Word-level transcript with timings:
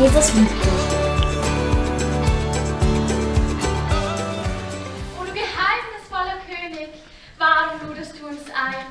Jesus 0.00 0.32
liebt 0.34 0.50
dich. 0.50 0.70
O 5.18 5.24
du 5.24 5.32
geheimnisvoller 5.32 6.38
König, 6.48 6.88
warum 7.38 7.88
ludest 7.88 8.14
du 8.18 8.26
uns 8.28 8.42
ein? 8.54 8.86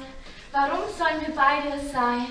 Warum 0.51 0.81
sollen 0.97 1.21
wir 1.25 1.33
beide 1.35 1.69
es 1.77 1.91
sein? 1.91 2.27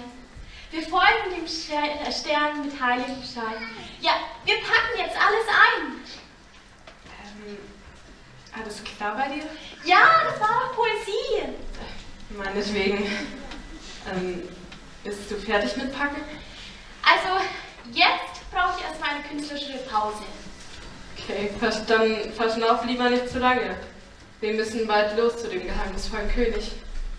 Wir 0.70 0.82
folgen 0.82 1.34
dem 1.36 1.46
Ster- 1.48 2.12
Stern 2.12 2.64
mit 2.66 2.80
heiligem 2.80 3.22
Schein. 3.22 3.62
Ja, 4.00 4.12
wir 4.44 4.56
packen 4.56 4.98
jetzt 4.98 5.16
alles 5.16 5.46
ein. 5.48 5.96
Ähm, 7.24 7.58
alles 8.62 8.84
klar 8.84 9.16
bei 9.16 9.34
dir? 9.34 9.44
Ja, 9.84 9.98
das 10.30 10.40
war 10.40 10.48
doch 10.68 10.74
Poesie. 10.76 11.48
Meinetwegen. 12.36 12.98
Ähm, 14.12 14.48
bist 15.04 15.30
du 15.30 15.36
fertig 15.36 15.76
mit 15.76 15.96
Packen? 15.96 16.22
Also, 17.02 17.42
jetzt 17.92 18.37
brauche 18.52 18.78
ich 18.78 18.84
erstmal 18.84 19.10
eine 19.10 19.22
künstlerische 19.24 19.78
Pause. 19.90 20.22
Okay, 21.16 21.50
vers- 21.58 21.84
dann 21.86 22.32
verschnauf 22.32 22.84
lieber 22.84 23.10
nicht 23.10 23.28
zu 23.28 23.38
lange. 23.38 23.76
Wir 24.40 24.54
müssen 24.54 24.86
bald 24.86 25.16
los 25.18 25.36
zu 25.42 25.48
dem 25.48 25.64
geheimnisvollen 25.64 26.30
König. 26.32 26.72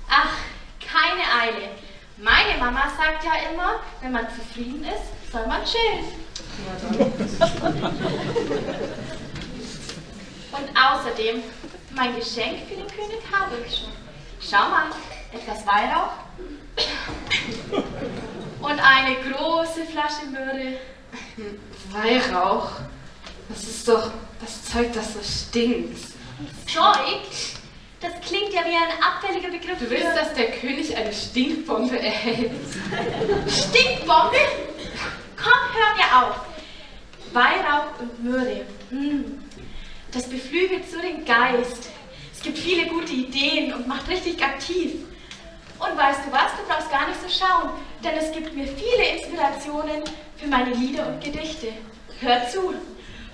Ach, 0.10 0.38
keine 0.80 1.22
Eile. 1.44 1.70
Meine 2.18 2.58
Mama 2.60 2.84
sagt 2.98 3.24
ja 3.24 3.34
immer, 3.52 3.80
wenn 4.02 4.12
man 4.12 4.28
zufrieden 4.30 4.84
ist, 4.84 5.32
soll 5.32 5.46
man 5.48 5.62
chillen. 5.64 6.05
Und 10.52 10.70
außerdem, 10.76 11.44
mein 11.91 12.16
Geschenk 12.16 12.68
für 12.68 12.76
den 12.76 12.88
König 12.88 13.20
habe 13.32 13.55
ich 13.66 13.77
schon. 13.77 13.90
Schau 14.41 14.70
mal, 14.70 14.88
etwas 15.32 15.66
Weihrauch 15.68 16.12
und 18.62 18.80
eine 18.80 19.16
große 19.32 19.86
Flasche 19.86 20.26
Myrrhe. 20.32 20.77
Weihrauch? 21.91 22.71
Das 23.49 23.63
ist 23.63 23.87
doch 23.87 24.12
das 24.41 24.65
Zeug, 24.65 24.93
das 24.93 25.13
so 25.13 25.20
stinkt. 25.21 25.98
Zeug, 26.68 27.21
das 27.99 28.13
klingt 28.26 28.54
ja 28.54 28.62
wie 28.62 28.76
ein 28.76 29.04
abfälliger 29.04 29.49
Begriff 29.49 29.79
Du 29.79 29.90
willst, 29.90 30.15
dass 30.15 30.34
der 30.34 30.51
König 30.51 30.96
eine 30.96 31.12
Stinkbombe 31.12 31.99
erhält? 31.99 32.51
Stinkbombe. 33.48 34.37
Komm, 35.35 35.62
hör 35.73 35.96
mir 35.96 36.27
auf. 36.27 36.40
Weihrauch 37.34 37.99
und 37.99 38.24
Myrrhe. 38.24 38.65
Hm. 38.90 39.43
Das 40.12 40.27
beflügelt 40.27 40.90
so 40.90 40.99
den 41.01 41.26
Geist. 41.26 41.90
Es 42.34 42.41
gibt 42.41 42.57
viele 42.57 42.87
gute 42.87 43.12
Ideen 43.12 43.74
und 43.74 43.87
macht 43.87 44.07
richtig 44.07 44.41
aktiv. 44.43 44.93
Und 45.77 45.98
weißt 45.98 46.21
du 46.26 46.31
was, 46.31 46.51
du 46.57 46.68
brauchst 46.68 46.91
gar 46.91 47.07
nicht 47.07 47.21
so 47.21 47.27
schauen, 47.29 47.71
denn 48.03 48.18
es 48.18 48.31
gibt 48.31 48.53
mir 48.55 48.65
viele 48.65 49.18
Inspirationen 49.18 50.03
für 50.40 50.48
meine 50.48 50.73
Lieder 50.73 51.07
und 51.07 51.23
Gedichte. 51.23 51.68
Hör 52.21 52.48
zu. 52.48 52.73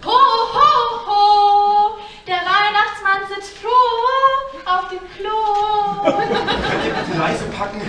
Ho, 0.05 0.11
ho, 0.11 1.07
ho, 1.07 1.97
der 2.27 2.35
Weihnachtsmann 2.35 3.27
sitzt 3.33 3.57
froh 3.57 4.65
auf 4.65 4.89
dem 4.89 4.99
Klo. 5.17 6.11
Könnt 6.69 6.85
ihr 6.85 6.93
bitte 6.93 7.17
leise 7.17 7.45
packen? 7.45 7.81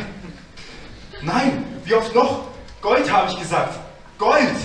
Nein, 1.23 1.65
wie 1.85 1.95
oft 1.95 2.15
noch? 2.15 2.45
Gold 2.81 3.11
habe 3.11 3.31
ich 3.31 3.39
gesagt. 3.39 3.79
Gold! 4.19 4.57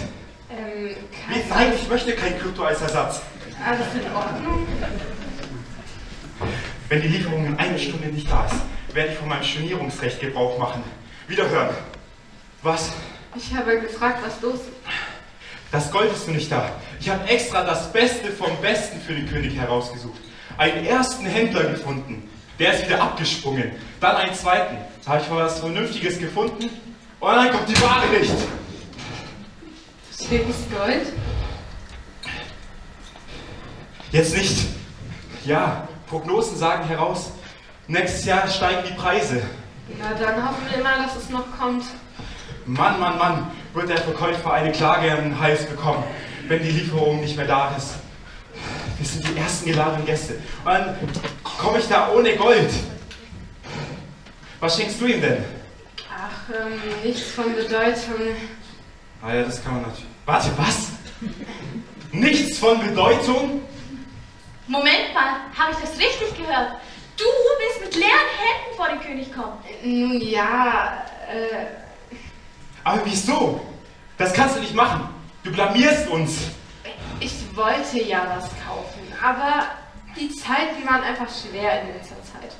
Ähm, 0.49 0.95
Wie, 1.29 1.49
nein, 1.49 1.73
ich 1.75 1.87
möchte 1.89 2.13
kein 2.13 2.37
Krypto 2.39 2.63
als 2.63 2.81
Ersatz. 2.81 3.21
alles 3.65 3.87
in 3.93 4.15
Ordnung? 4.15 4.67
Wenn 6.89 7.01
die 7.01 7.07
Lieferung 7.07 7.45
in 7.45 7.57
einer 7.57 7.77
Stunde 7.77 8.07
nicht 8.07 8.29
da 8.29 8.45
ist, 8.45 8.55
werde 8.93 9.11
ich 9.13 9.17
von 9.17 9.29
meinem 9.29 9.43
Stornierungsrecht 9.43 10.19
Gebrauch 10.19 10.57
machen. 10.57 10.83
Wiederhören. 11.27 11.69
Was? 12.63 12.91
Ich 13.35 13.55
habe 13.55 13.79
gefragt, 13.79 14.19
was 14.25 14.41
los 14.41 14.55
ist. 14.55 14.71
Das 15.71 15.89
Gold 15.89 16.11
ist 16.11 16.27
noch 16.27 16.35
nicht 16.35 16.51
da. 16.51 16.69
Ich 16.99 17.09
habe 17.09 17.27
extra 17.29 17.63
das 17.63 17.91
Beste 17.93 18.29
vom 18.31 18.55
Besten 18.61 18.99
für 18.99 19.13
den 19.13 19.29
König 19.29 19.55
herausgesucht. 19.55 20.19
Einen 20.57 20.85
ersten 20.85 21.25
Händler 21.25 21.63
gefunden. 21.63 22.29
Der 22.59 22.73
ist 22.73 22.85
wieder 22.85 23.01
abgesprungen. 23.01 23.71
Dann 24.01 24.17
einen 24.17 24.35
zweiten. 24.35 24.77
Da 25.05 25.11
habe 25.13 25.21
ich 25.23 25.29
mal 25.29 25.45
was 25.45 25.59
Vernünftiges 25.59 26.19
gefunden. 26.19 26.69
Und 27.21 27.35
dann 27.35 27.51
kommt 27.51 27.69
die 27.69 27.81
Ware 27.81 28.07
nicht. 28.19 28.33
Steht 30.13 30.43
das 30.49 30.77
Gold? 30.77 31.07
Jetzt 34.11 34.35
nicht. 34.35 34.67
Ja, 35.45 35.87
Prognosen 36.07 36.57
sagen 36.57 36.85
heraus, 36.85 37.31
nächstes 37.87 38.25
Jahr 38.25 38.47
steigen 38.49 38.83
die 38.87 38.93
Preise. 38.93 39.41
Na 39.97 40.13
dann 40.13 40.47
hoffen 40.47 40.65
wir 40.69 40.83
mal, 40.83 41.03
dass 41.03 41.15
es 41.15 41.29
noch 41.29 41.45
kommt. 41.57 41.85
Mann, 42.65 42.99
Mann, 42.99 43.17
Mann, 43.17 43.51
wird 43.73 43.89
der 43.89 43.97
Verkäufer 43.97 44.53
eine 44.53 44.71
Klage 44.71 45.11
an 45.11 45.23
den 45.23 45.39
Hals 45.39 45.65
bekommen, 45.65 46.03
wenn 46.47 46.61
die 46.61 46.71
Lieferung 46.71 47.21
nicht 47.21 47.35
mehr 47.35 47.47
da 47.47 47.75
ist. 47.75 47.95
Wir 48.97 49.07
sind 49.07 49.27
die 49.27 49.39
ersten 49.39 49.65
geladenen 49.65 50.05
Gäste. 50.05 50.33
Und 50.33 50.65
dann 50.65 50.95
komme 51.43 51.79
ich 51.79 51.87
da 51.87 52.11
ohne 52.11 52.35
Gold. 52.35 52.69
Was 54.59 54.77
schenkst 54.77 55.01
du 55.01 55.05
ihm 55.07 55.21
denn? 55.21 55.43
Ach, 56.15 56.53
ähm, 56.53 56.79
nichts 57.03 57.31
von 57.31 57.55
Bedeutung. 57.55 58.35
Ah 59.23 59.33
ja, 59.33 59.43
das 59.43 59.63
kann 59.63 59.73
man 59.73 59.81
natürlich. 59.83 60.05
Warte, 60.25 60.49
was? 60.57 60.89
Nichts 62.11 62.59
von 62.59 62.79
Bedeutung? 62.79 63.61
Moment 64.67 65.13
mal, 65.13 65.37
habe 65.57 65.71
ich 65.71 65.77
das 65.77 65.97
richtig 65.97 66.37
gehört? 66.37 66.73
Du 67.17 67.23
willst 67.23 67.81
mit 67.81 67.95
leeren 67.95 68.11
Händen 68.37 68.75
vor 68.77 68.87
den 68.89 68.99
König 68.99 69.33
kommen. 69.33 69.57
Nun 69.83 70.21
ja, 70.21 71.05
äh, 71.27 71.80
Aber 72.83 73.01
wieso? 73.05 73.61
Das 74.17 74.33
kannst 74.33 74.55
du 74.55 74.59
nicht 74.59 74.75
machen. 74.75 75.09
Du 75.43 75.51
blamierst 75.51 76.07
uns. 76.09 76.37
ich 77.19 77.33
wollte 77.55 78.01
ja 78.03 78.25
was 78.37 78.49
kaufen, 78.65 79.01
aber 79.23 79.65
die 80.15 80.29
Zeiten 80.35 80.85
waren 80.87 81.03
einfach 81.03 81.27
schwer 81.29 81.81
in 81.81 81.87
letzter 81.93 82.15
Zeit. 82.23 82.51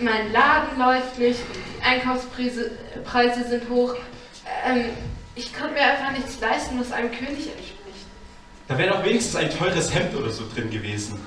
Mein 0.00 0.32
Laden 0.32 0.78
läuft 0.78 1.18
nicht 1.18 1.40
die 1.54 1.82
Einkaufspreise 1.82 2.70
äh, 2.94 2.98
Preise 3.00 3.48
sind 3.48 3.68
hoch. 3.68 3.94
Ähm, 4.64 4.90
ich 5.34 5.52
konnte 5.54 5.74
mir 5.74 5.82
einfach 5.82 6.12
nichts 6.12 6.40
leisten, 6.40 6.78
was 6.78 6.92
einem 6.92 7.10
König 7.10 7.48
entspricht. 7.48 8.06
Da 8.68 8.78
wäre 8.78 8.90
doch 8.90 9.04
wenigstens 9.04 9.36
ein 9.36 9.50
teures 9.50 9.92
Hemd 9.94 10.14
oder 10.14 10.30
so 10.30 10.44
drin 10.54 10.70
gewesen. 10.70 11.18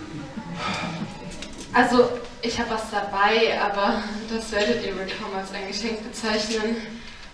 Also, 1.74 2.10
ich 2.42 2.60
habe 2.60 2.72
was 2.72 2.90
dabei, 2.92 3.60
aber 3.62 4.04
das 4.30 4.52
werdet 4.52 4.86
ihr 4.86 4.96
wohl 4.96 5.08
kaum 5.20 5.36
als 5.38 5.52
ein 5.54 5.68
Geschenk 5.68 6.04
bezeichnen. 6.04 6.76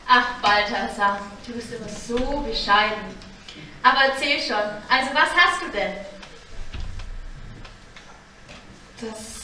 Ach, 0.07 0.41
Balthasar, 0.41 1.19
du 1.45 1.53
bist 1.53 1.73
immer 1.73 1.89
so 1.89 2.39
bescheiden. 2.41 3.03
Aber 3.83 3.97
erzähl 4.11 4.39
schon, 4.39 4.55
also 4.55 5.09
was 5.13 5.29
hast 5.35 5.61
du 5.61 5.71
denn? 5.71 5.93
Das 9.01 9.37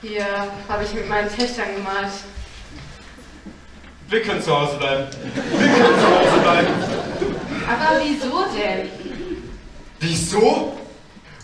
hier 0.00 0.26
habe 0.68 0.84
ich 0.84 0.94
mit 0.94 1.08
meinen 1.08 1.28
Töchtern 1.28 1.74
gemalt. 1.76 2.12
Wir 4.08 4.22
können 4.22 4.42
zu 4.42 4.56
Hause 4.56 4.76
bleiben. 4.76 5.06
Wir 5.34 5.66
können 5.66 5.98
zu 5.98 6.06
Hause 6.06 6.40
bleiben. 6.42 6.68
Aber 7.66 8.00
wieso 8.02 8.44
denn? 8.56 8.88
Wieso? 9.98 10.78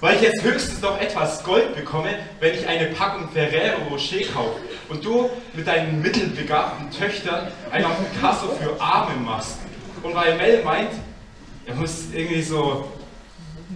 Weil 0.00 0.16
ich 0.16 0.22
jetzt 0.22 0.42
höchstens 0.42 0.80
noch 0.80 0.98
etwas 0.98 1.44
Gold 1.44 1.74
bekomme, 1.76 2.14
wenn 2.40 2.54
ich 2.54 2.66
eine 2.66 2.86
Packung 2.86 3.28
Ferrero 3.30 3.82
Rocher 3.90 4.24
kaufe 4.32 4.58
und 4.88 5.04
du 5.04 5.28
mit 5.52 5.66
deinen 5.66 6.00
mittelbegabten 6.00 6.90
Töchtern 6.90 7.48
einen 7.70 7.84
auf 7.84 7.96
Picasso 8.10 8.48
für 8.58 8.80
Arme 8.80 9.14
machst. 9.16 9.58
Und 10.02 10.14
weil 10.14 10.36
Mel 10.38 10.64
meint, 10.64 10.92
er 11.66 11.74
muss 11.74 12.04
irgendwie 12.14 12.42
so 12.42 12.90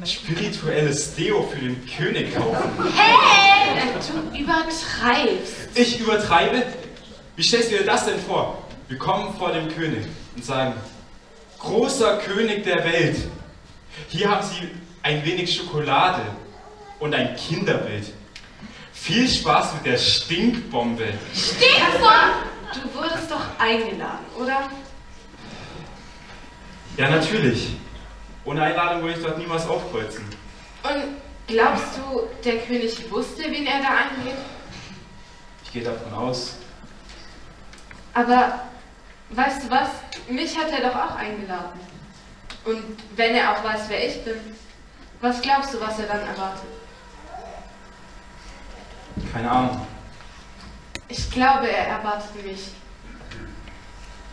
spirituelles 0.03 1.15
Deo 1.15 1.43
für 1.43 1.59
den 1.61 1.87
König 1.87 2.35
kaufen. 2.35 2.71
Hey! 2.97 3.55
Du 4.33 4.39
übertreibst. 4.39 5.55
Ich 5.75 6.01
übertreibe? 6.01 6.63
Wie 7.37 7.43
stellst 7.43 7.71
du 7.71 7.77
dir 7.77 7.85
das 7.85 8.07
denn 8.07 8.19
vor? 8.19 8.63
Wir 8.89 8.99
kommen 8.99 9.35
vor 9.39 9.53
dem 9.53 9.69
König 9.69 10.05
und 10.35 10.45
sagen, 10.45 10.75
großer 11.59 12.19
König 12.19 12.65
der 12.65 12.85
Welt, 12.85 13.17
hier 14.09 14.31
haben 14.31 14.47
Sie 14.47 14.69
ein 15.05 15.23
wenig 15.23 15.55
Schokolade 15.55 16.23
und 16.99 17.15
ein 17.15 17.37
Kinderbild. 17.37 18.13
Viel 18.95 19.29
Spaß 19.29 19.75
mit 19.75 19.87
der 19.87 19.99
Stinkbombe. 19.99 21.13
Stinkbombe! 21.35 22.55
Du 22.73 22.99
wurdest 22.99 23.31
doch 23.31 23.43
eingeladen, 23.59 24.25
oder? 24.37 24.71
Ja, 26.97 27.11
natürlich. 27.11 27.77
Ohne 28.47 28.63
Einladung 28.63 29.03
würde 29.03 29.19
ich 29.19 29.25
dort 29.25 29.39
niemals 29.39 29.67
aufkreuzen. 29.67 30.25
Und 30.83 31.17
glaubst 31.47 31.99
du, 31.99 32.23
der 32.43 32.59
König 32.61 33.11
wusste, 33.11 33.43
wen 33.43 33.67
er 33.67 33.83
da 33.83 33.89
einlädt? 33.89 34.39
Ich 35.65 35.73
gehe 35.73 35.85
davon 35.85 36.15
aus. 36.15 36.57
Aber 38.15 38.61
weißt 39.31 39.65
du 39.65 39.71
was? 39.71 39.89
Mich 40.29 40.57
hat 40.57 40.71
er 40.71 40.89
doch 40.89 40.97
auch 40.97 41.17
eingeladen. 41.17 41.81
Und 42.65 42.83
wenn 43.17 43.35
er 43.35 43.53
auch 43.53 43.63
weiß, 43.63 43.83
wer 43.89 44.07
ich 44.07 44.25
bin, 44.25 44.41
was 45.25 45.41
glaubst 45.41 45.73
du, 45.73 45.81
was 45.81 45.99
er 45.99 46.07
dann 46.07 46.21
erwartet? 46.21 46.69
Keine 49.33 49.51
Ahnung. 49.51 49.87
Ich 51.09 51.31
glaube, 51.31 51.69
er 51.69 51.87
erwartet 51.89 52.45
mich. 52.45 52.69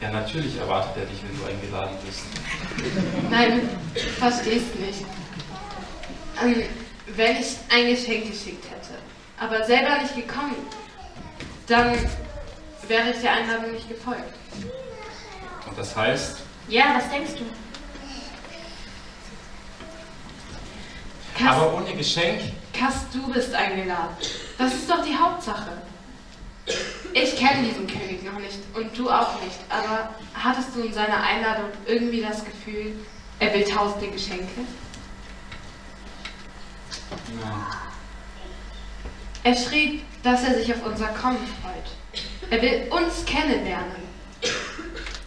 Ja, 0.02 0.12
natürlich 0.12 0.58
erwartet 0.58 0.92
er 0.98 1.06
dich, 1.06 1.20
wenn 1.24 1.38
du 1.38 1.46
eingeladen 1.46 1.96
bist. 2.06 2.24
Nein, 3.30 3.70
du 3.94 4.00
verstehst 4.00 4.76
nicht. 4.80 5.06
Ähm, 6.44 6.64
wenn 7.16 7.38
ich 7.38 7.58
ein 7.70 7.88
Geschenk 7.88 8.28
geschickt 8.32 8.66
hätte, 8.66 8.96
aber 9.40 9.64
selber 9.64 10.02
nicht 10.02 10.16
gekommen, 10.16 10.56
dann 11.68 11.94
wäre 12.88 13.12
ich 13.12 13.22
der 13.22 13.34
Einladung 13.34 13.72
nicht 13.74 13.88
gefolgt. 13.88 14.34
Und 15.68 15.78
das 15.78 15.96
heißt, 15.96 16.38
Ja, 16.68 16.96
was 16.96 17.10
denkst 17.10 17.34
du? 17.38 17.46
Kass, 21.38 21.56
aber 21.58 21.74
ohne 21.76 21.94
Geschenk, 21.94 22.42
Kass, 22.74 23.06
du 23.14 23.32
bist 23.32 23.54
eingeladen. 23.54 24.16
Das 24.58 24.74
ist 24.74 24.90
doch 24.90 25.04
die 25.04 25.16
Hauptsache. 25.16 25.72
Ich 27.14 27.36
kenne 27.36 27.68
diesen 27.68 27.88
König 27.88 28.24
noch 28.24 28.40
nicht 28.40 28.60
und 28.74 28.98
du 28.98 29.10
auch 29.10 29.42
nicht, 29.42 29.60
aber 29.70 30.10
hattest 30.34 30.76
du 30.76 30.82
in 30.82 30.94
seiner 30.94 31.22
Einladung 31.22 31.70
irgendwie 31.86 32.22
das 32.22 32.46
Gefühl, 32.46 32.94
er 33.40 33.54
will 33.54 33.64
tausende 33.64 34.08
Geschenke? 34.08 34.62
nein. 37.42 37.52
Er 39.44 39.56
schrieb, 39.56 40.04
dass 40.24 40.44
er 40.44 40.56
sich 40.56 40.72
auf 40.74 40.86
unser 40.86 41.08
Kommen 41.08 41.40
freut. 41.62 42.22
Er 42.52 42.62
will 42.62 42.88
uns 42.92 43.26
kennenlernen. 43.26 44.12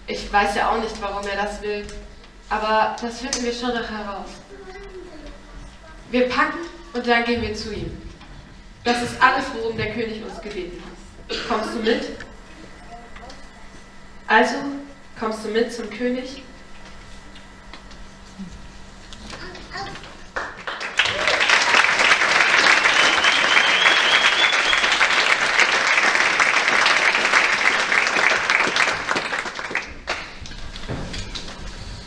Ich 0.06 0.32
weiß 0.32 0.54
ja 0.54 0.70
auch 0.70 0.80
nicht, 0.80 1.00
warum 1.00 1.26
er 1.26 1.42
das 1.42 1.60
will, 1.62 1.84
aber 2.48 2.94
das 3.00 3.20
finden 3.20 3.44
wir 3.44 3.52
schon 3.52 3.70
noch 3.70 3.90
heraus. 3.90 4.28
Wir 6.14 6.28
packen 6.28 6.61
und 6.93 7.05
dann 7.08 7.25
gehen 7.25 7.43
wir 7.43 7.52
zu 7.56 7.75
ihm. 7.75 7.90
Das 8.84 9.02
ist 9.02 9.20
alles, 9.20 9.46
worum 9.52 9.76
der 9.76 9.93
König 9.93 10.22
uns 10.22 10.40
gebeten 10.40 10.81
hat. 10.81 11.37
Kommst 11.49 11.75
du 11.75 11.81
mit? 11.81 12.08
Also, 14.28 14.55
kommst 15.19 15.44
du 15.44 15.49
mit 15.49 15.72
zum 15.72 15.90
König? 15.90 16.44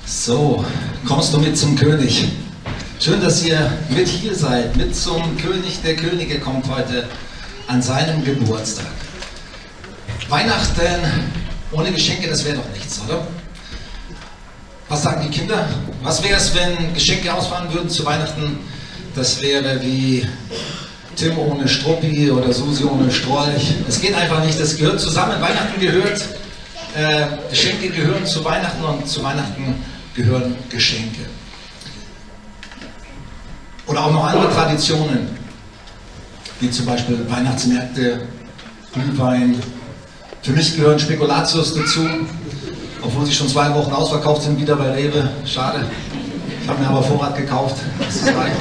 So, 0.06 0.63
kommst 1.06 1.33
du 1.33 1.39
mit 1.39 1.57
zum 1.57 1.75
König? 1.75 2.31
Schön, 2.99 3.21
dass 3.21 3.44
ihr 3.44 3.71
mit 3.89 4.07
hier 4.07 4.33
seid. 4.33 4.75
Mit 4.75 4.95
zum 4.95 5.38
König 5.38 5.81
der 5.83 5.95
Könige 5.95 6.39
kommt 6.39 6.67
heute 6.67 7.07
an 7.67 7.79
seinem 7.79 8.25
Geburtstag. 8.25 8.88
Weihnachten 10.29 10.99
ohne 11.71 11.91
Geschenke, 11.91 12.27
das 12.27 12.44
wäre 12.44 12.57
doch 12.57 12.69
nichts, 12.73 12.99
oder? 13.07 13.27
Was 14.89 15.03
sagen 15.03 15.21
die 15.23 15.29
Kinder? 15.29 15.69
Was 16.01 16.23
wäre 16.23 16.38
es, 16.38 16.55
wenn 16.55 16.91
Geschenke 16.95 17.31
ausfallen 17.31 17.71
würden 17.71 17.88
zu 17.88 18.03
Weihnachten? 18.03 18.57
Das 19.13 19.39
wäre 19.43 19.79
wie 19.83 20.27
Tim 21.15 21.38
ohne 21.38 21.67
Struppi 21.67 22.31
oder 22.31 22.51
Susi 22.51 22.83
ohne 22.83 23.11
Strolch. 23.11 23.75
Es 23.88 24.01
geht 24.01 24.15
einfach 24.15 24.43
nicht, 24.43 24.59
das 24.59 24.75
gehört 24.75 25.00
zusammen. 25.00 25.39
Weihnachten 25.39 25.79
gehört, 25.79 26.25
äh, 26.95 27.27
Geschenke 27.51 27.89
gehören 27.89 28.25
zu 28.25 28.43
Weihnachten 28.43 28.83
und 28.83 29.07
zu 29.07 29.23
Weihnachten 29.23 29.75
gehören 30.15 30.55
Geschenke. 30.69 31.21
Oder 33.88 34.04
auch 34.04 34.12
noch 34.12 34.28
andere 34.28 34.51
Traditionen, 34.54 35.30
wie 36.60 36.69
zum 36.69 36.86
Beispiel 36.86 37.25
Weihnachtsmärkte, 37.30 38.22
Glühwein. 38.94 39.62
Für 40.42 40.51
mich 40.51 40.75
gehören 40.75 41.00
Spekulatius 41.00 41.74
dazu, 41.74 42.07
obwohl 43.01 43.25
sie 43.25 43.34
schon 43.34 43.48
zwei 43.48 43.74
Wochen 43.74 43.92
ausverkauft 43.92 44.44
sind, 44.44 44.60
wieder 44.60 44.75
bei 44.75 44.92
Rewe. 44.92 45.30
Schade. 45.45 45.86
Ich 46.62 46.68
habe 46.68 46.81
mir 46.81 46.89
aber 46.89 47.01
Vorrat 47.01 47.38
gekauft. 47.38 47.78
Das 48.00 48.16
ist 48.16 48.28
reich. 48.28 48.51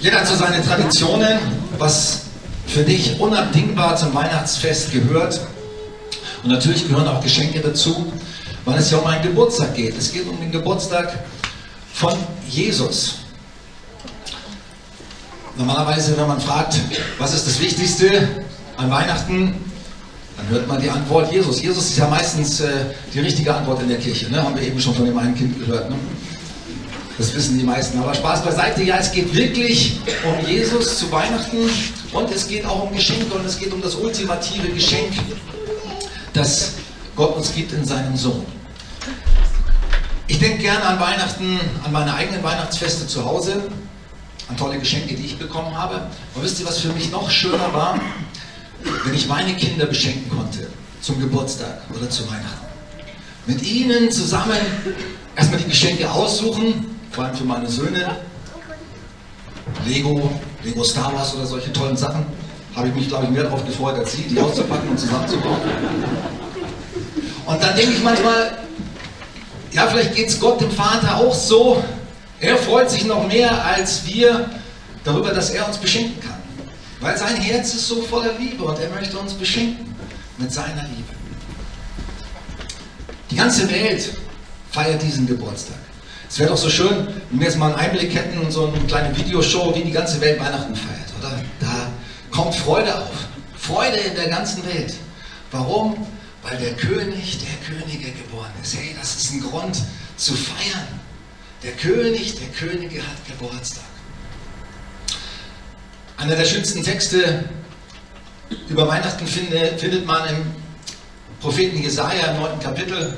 Jeder 0.00 0.20
hat 0.20 0.26
so 0.26 0.36
seine 0.36 0.64
Traditionen, 0.64 1.38
was 1.76 2.22
für 2.66 2.82
dich 2.82 3.20
unabdingbar 3.20 3.96
zum 3.96 4.14
Weihnachtsfest 4.14 4.92
gehört. 4.92 5.40
Und 6.42 6.50
natürlich 6.50 6.88
gehören 6.88 7.08
auch 7.08 7.20
Geschenke 7.20 7.60
dazu, 7.60 8.10
weil 8.68 8.78
es 8.78 8.90
ja 8.90 8.98
um 8.98 9.06
einen 9.06 9.22
Geburtstag 9.22 9.74
geht. 9.74 9.96
Es 9.96 10.12
geht 10.12 10.28
um 10.28 10.38
den 10.38 10.52
Geburtstag 10.52 11.18
von 11.94 12.12
Jesus. 12.48 13.20
Normalerweise, 15.56 16.16
wenn 16.18 16.28
man 16.28 16.38
fragt, 16.38 16.78
was 17.18 17.34
ist 17.34 17.46
das 17.46 17.60
Wichtigste 17.60 18.44
an 18.76 18.90
Weihnachten, 18.90 19.54
dann 20.36 20.48
hört 20.50 20.68
man 20.68 20.80
die 20.80 20.90
Antwort 20.90 21.32
Jesus. 21.32 21.62
Jesus 21.62 21.90
ist 21.90 21.98
ja 21.98 22.08
meistens 22.08 22.60
äh, 22.60 22.68
die 23.12 23.20
richtige 23.20 23.54
Antwort 23.54 23.80
in 23.82 23.88
der 23.88 23.98
Kirche. 23.98 24.30
Ne? 24.30 24.40
Haben 24.42 24.54
wir 24.54 24.62
eben 24.62 24.78
schon 24.78 24.94
von 24.94 25.06
dem 25.06 25.18
einen 25.18 25.34
Kind 25.34 25.58
gehört. 25.58 25.88
Ne? 25.88 25.96
Das 27.16 27.34
wissen 27.34 27.58
die 27.58 27.64
meisten. 27.64 27.98
Aber 27.98 28.14
Spaß 28.14 28.44
beiseite, 28.44 28.82
ja, 28.82 28.98
es 28.98 29.10
geht 29.10 29.34
wirklich 29.34 29.98
um 30.24 30.46
Jesus 30.46 30.98
zu 30.98 31.10
Weihnachten 31.10 31.56
und 32.12 32.30
es 32.30 32.46
geht 32.46 32.66
auch 32.66 32.84
um 32.84 32.94
Geschenke 32.94 33.34
und 33.34 33.46
es 33.46 33.58
geht 33.58 33.72
um 33.72 33.80
das 33.80 33.94
ultimative 33.94 34.68
Geschenk, 34.68 35.12
das 36.34 36.74
Gott 37.16 37.34
uns 37.34 37.52
gibt 37.52 37.72
in 37.72 37.84
seinem 37.84 38.16
Sohn. 38.16 38.57
Ich 40.28 40.38
denke 40.38 40.58
gerne 40.58 40.84
an 40.84 41.00
Weihnachten, 41.00 41.58
an 41.82 41.90
meine 41.90 42.14
eigenen 42.14 42.42
Weihnachtsfeste 42.42 43.06
zu 43.06 43.24
Hause, 43.24 43.62
an 44.48 44.56
tolle 44.58 44.78
Geschenke, 44.78 45.14
die 45.14 45.24
ich 45.24 45.38
bekommen 45.38 45.76
habe. 45.76 46.06
Und 46.34 46.42
wisst 46.42 46.60
ihr, 46.60 46.66
was 46.66 46.78
für 46.78 46.92
mich 46.92 47.10
noch 47.10 47.30
schöner 47.30 47.72
war? 47.72 47.98
Wenn 49.04 49.14
ich 49.14 49.26
meine 49.26 49.54
Kinder 49.54 49.86
beschenken 49.86 50.30
konnte 50.30 50.68
zum 51.00 51.18
Geburtstag 51.18 51.80
oder 51.96 52.10
zu 52.10 52.28
Weihnachten. 52.28 52.66
Mit 53.46 53.62
ihnen 53.62 54.10
zusammen 54.10 54.58
erstmal 55.34 55.60
die 55.60 55.68
Geschenke 55.68 56.10
aussuchen, 56.10 56.98
vor 57.10 57.24
allem 57.24 57.34
für 57.34 57.44
meine 57.44 57.68
Söhne. 57.68 58.16
Lego, 59.86 60.30
Lego 60.62 60.84
Star 60.84 61.12
Wars 61.14 61.34
oder 61.34 61.46
solche 61.46 61.72
tollen 61.72 61.96
Sachen. 61.96 62.26
Habe 62.76 62.88
ich 62.88 62.94
mich, 62.94 63.08
glaube 63.08 63.24
ich, 63.24 63.30
mehr 63.30 63.44
darauf 63.44 63.64
gefreut, 63.64 63.96
als 63.96 64.12
sie, 64.12 64.22
die 64.22 64.38
auszupacken 64.38 64.90
und 64.90 65.00
zusammenzubauen. 65.00 65.60
Und 67.46 67.62
dann 67.62 67.74
denke 67.74 67.92
ich 67.92 68.02
manchmal, 68.02 68.57
ja, 69.72 69.86
vielleicht 69.86 70.14
geht 70.14 70.28
es 70.28 70.40
Gott 70.40 70.60
dem 70.60 70.70
Vater 70.70 71.16
auch 71.16 71.34
so. 71.34 71.82
Er 72.40 72.56
freut 72.56 72.90
sich 72.90 73.04
noch 73.04 73.26
mehr 73.26 73.64
als 73.64 74.06
wir 74.06 74.48
darüber, 75.04 75.30
dass 75.30 75.50
er 75.50 75.66
uns 75.66 75.78
beschenken 75.78 76.20
kann. 76.20 76.38
Weil 77.00 77.16
sein 77.16 77.36
Herz 77.36 77.74
ist 77.74 77.86
so 77.86 78.02
voller 78.02 78.32
Liebe 78.38 78.64
und 78.64 78.78
er 78.78 78.90
möchte 78.90 79.18
uns 79.18 79.34
beschenken 79.34 79.94
mit 80.36 80.52
seiner 80.52 80.82
Liebe. 80.82 81.14
Die 83.30 83.36
ganze 83.36 83.70
Welt 83.70 84.10
feiert 84.70 85.02
diesen 85.02 85.26
Geburtstag. 85.26 85.76
Es 86.28 86.38
wäre 86.38 86.50
doch 86.50 86.56
so 86.56 86.68
schön, 86.68 87.08
wenn 87.30 87.40
wir 87.40 87.46
jetzt 87.46 87.58
mal 87.58 87.72
einen 87.72 87.76
Einblick 87.76 88.14
hätten, 88.14 88.50
so 88.50 88.66
eine 88.66 88.78
kleine 88.86 89.16
Videoshow, 89.16 89.74
wie 89.74 89.82
die 89.82 89.92
ganze 89.92 90.20
Welt 90.20 90.38
Weihnachten 90.38 90.74
feiert, 90.74 91.08
oder? 91.18 91.32
Da 91.60 91.90
kommt 92.30 92.54
Freude 92.54 92.94
auf. 92.94 93.10
Freude 93.56 93.96
in 93.96 94.14
der 94.14 94.28
ganzen 94.28 94.64
Welt. 94.66 94.94
Warum? 95.50 96.06
Weil 96.48 96.58
der 96.58 96.74
König 96.76 97.38
der 97.40 97.76
Könige 97.76 98.10
geboren 98.10 98.50
ist. 98.62 98.74
Hey, 98.74 98.96
das 98.98 99.16
ist 99.16 99.32
ein 99.32 99.42
Grund 99.42 99.76
zu 100.16 100.34
feiern. 100.34 100.86
Der 101.62 101.72
König 101.72 102.36
der 102.36 102.48
Könige 102.48 103.02
hat 103.02 103.26
Geburtstag. 103.26 103.84
Einer 106.16 106.36
der 106.36 106.46
schönsten 106.46 106.82
Texte 106.82 107.44
über 108.68 108.88
Weihnachten 108.88 109.26
finde, 109.26 109.76
findet 109.76 110.06
man 110.06 110.28
im 110.28 110.36
Propheten 111.40 111.82
Jesaja 111.82 112.32
im 112.32 112.40
9. 112.40 112.60
Kapitel. 112.60 113.16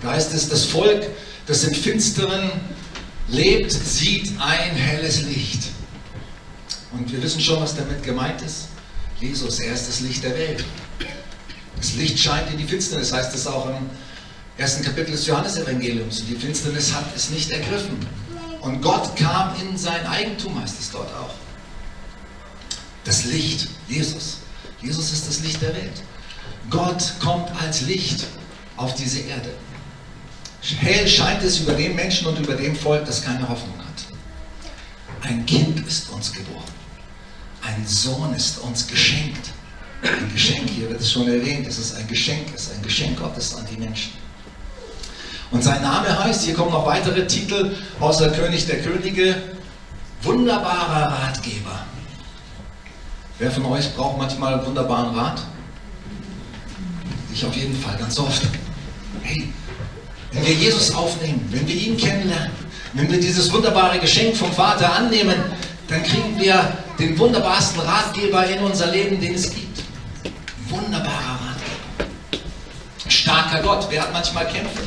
Da 0.00 0.12
heißt 0.12 0.32
es, 0.32 0.48
das 0.48 0.64
Volk, 0.64 1.06
das 1.46 1.64
im 1.64 1.74
Finsteren 1.74 2.50
lebt, 3.28 3.72
sieht 3.72 4.30
ein 4.40 4.76
helles 4.76 5.22
Licht. 5.22 5.70
Und 6.92 7.10
wir 7.10 7.20
wissen 7.20 7.40
schon, 7.40 7.60
was 7.60 7.74
damit 7.74 8.02
gemeint 8.04 8.40
ist. 8.42 8.68
Jesus, 9.20 9.58
er 9.58 9.74
ist 9.74 9.88
das 9.88 10.00
Licht 10.00 10.22
der 10.22 10.38
Welt. 10.38 10.64
Das 11.84 11.96
Licht 11.96 12.18
scheint 12.18 12.50
in 12.50 12.56
die 12.56 12.64
Finsternis, 12.64 13.12
heißt 13.12 13.34
es 13.34 13.46
auch 13.46 13.68
im 13.68 13.90
ersten 14.56 14.82
Kapitel 14.82 15.10
des 15.10 15.26
Johannesevangeliums. 15.26 16.20
Und 16.20 16.28
die 16.30 16.34
Finsternis 16.34 16.94
hat 16.94 17.04
es 17.14 17.28
nicht 17.28 17.50
ergriffen. 17.50 17.98
Und 18.62 18.80
Gott 18.80 19.14
kam 19.16 19.54
in 19.60 19.76
sein 19.76 20.06
Eigentum, 20.06 20.58
heißt 20.62 20.80
es 20.80 20.90
dort 20.90 21.12
auch. 21.12 21.34
Das 23.04 23.26
Licht, 23.26 23.68
Jesus. 23.86 24.38
Jesus 24.80 25.12
ist 25.12 25.28
das 25.28 25.40
Licht 25.40 25.60
der 25.60 25.74
Welt. 25.74 26.02
Gott 26.70 27.12
kommt 27.20 27.50
als 27.60 27.82
Licht 27.82 28.24
auf 28.78 28.94
diese 28.94 29.20
Erde. 29.20 29.50
Hell 30.62 31.06
scheint 31.06 31.42
es 31.42 31.58
über 31.58 31.74
dem 31.74 31.96
Menschen 31.96 32.28
und 32.28 32.38
über 32.38 32.54
dem 32.54 32.74
Volk, 32.74 33.04
das 33.04 33.22
keine 33.22 33.46
Hoffnung 33.46 33.78
hat. 33.78 34.06
Ein 35.20 35.44
Kind 35.44 35.86
ist 35.86 36.08
uns 36.08 36.32
geboren. 36.32 36.64
Ein 37.60 37.86
Sohn 37.86 38.32
ist 38.34 38.56
uns 38.60 38.86
geschenkt. 38.86 39.50
Ein 40.04 40.30
Geschenk, 40.32 40.68
hier 40.70 40.90
wird 40.90 41.00
es 41.00 41.10
schon 41.10 41.26
erwähnt, 41.28 41.66
es 41.66 41.78
ist 41.78 41.96
ein 41.96 42.06
Geschenk, 42.06 42.46
es 42.54 42.64
ist 42.64 42.74
ein 42.74 42.82
Geschenk 42.82 43.18
Gottes 43.18 43.54
an 43.56 43.64
die 43.70 43.78
Menschen. 43.78 44.12
Und 45.50 45.62
sein 45.62 45.82
Name 45.82 46.24
heißt, 46.24 46.44
hier 46.44 46.54
kommen 46.54 46.72
noch 46.72 46.86
weitere 46.86 47.26
Titel 47.26 47.74
außer 48.00 48.30
König 48.30 48.66
der 48.66 48.82
Könige, 48.82 49.36
wunderbarer 50.22 51.12
Ratgeber. 51.12 51.86
Wer 53.38 53.50
von 53.50 53.64
euch 53.66 53.94
braucht 53.94 54.18
manchmal 54.18 54.64
wunderbaren 54.66 55.14
Rat? 55.14 55.42
Ich 57.32 57.44
auf 57.44 57.54
jeden 57.56 57.76
Fall, 57.80 57.96
ganz 57.96 58.18
oft. 58.18 58.42
Hey, 59.22 59.48
wenn 60.32 60.44
wir 60.44 60.54
Jesus 60.54 60.94
aufnehmen, 60.94 61.46
wenn 61.50 61.66
wir 61.66 61.74
ihn 61.74 61.96
kennenlernen, 61.96 62.50
wenn 62.92 63.10
wir 63.10 63.20
dieses 63.20 63.52
wunderbare 63.52 63.98
Geschenk 63.98 64.36
vom 64.36 64.52
Vater 64.52 64.92
annehmen, 64.92 65.36
dann 65.88 66.02
kriegen 66.02 66.38
wir 66.38 66.76
den 66.98 67.18
wunderbarsten 67.18 67.80
Ratgeber 67.80 68.46
in 68.46 68.60
unser 68.62 68.86
Leben, 68.90 69.20
den 69.20 69.34
es 69.34 69.50
gibt. 69.50 69.82
Wunderbarer 70.68 71.38
Ratgeber. 71.40 72.10
Starker 73.54 73.68
Gott. 73.68 73.86
Wer 73.90 74.02
hat 74.02 74.12
manchmal 74.12 74.48
Kämpfe? 74.48 74.82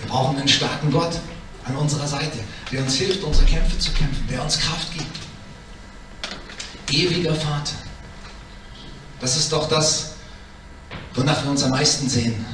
Wir 0.00 0.08
brauchen 0.08 0.38
einen 0.38 0.48
starken 0.48 0.90
Gott 0.90 1.20
an 1.64 1.76
unserer 1.76 2.06
Seite, 2.06 2.38
der 2.72 2.82
uns 2.82 2.94
hilft, 2.94 3.22
unsere 3.22 3.46
Kämpfe 3.46 3.78
zu 3.78 3.90
kämpfen, 3.92 4.26
der 4.30 4.42
uns 4.42 4.58
Kraft 4.58 4.90
gibt. 4.92 5.18
Ewiger 6.90 7.34
Vater. 7.34 7.74
Das 9.20 9.36
ist 9.36 9.52
doch 9.52 9.68
das, 9.68 10.14
wonach 11.14 11.42
wir 11.44 11.50
uns 11.50 11.62
am 11.62 11.70
meisten 11.70 12.08
sehen. 12.08 12.44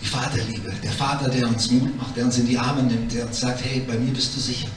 Die 0.00 0.06
Vaterliebe. 0.06 0.72
Der 0.82 0.92
Vater, 0.92 1.28
der 1.28 1.46
uns 1.46 1.70
Mut 1.70 1.94
macht, 1.98 2.16
der 2.16 2.24
uns 2.24 2.38
in 2.38 2.46
die 2.46 2.58
Arme 2.58 2.82
nimmt, 2.82 3.12
der 3.12 3.26
uns 3.26 3.40
sagt, 3.40 3.62
hey, 3.62 3.84
bei 3.86 3.98
mir 3.98 4.14
bist 4.14 4.34
du 4.34 4.40
sicher. 4.40 4.68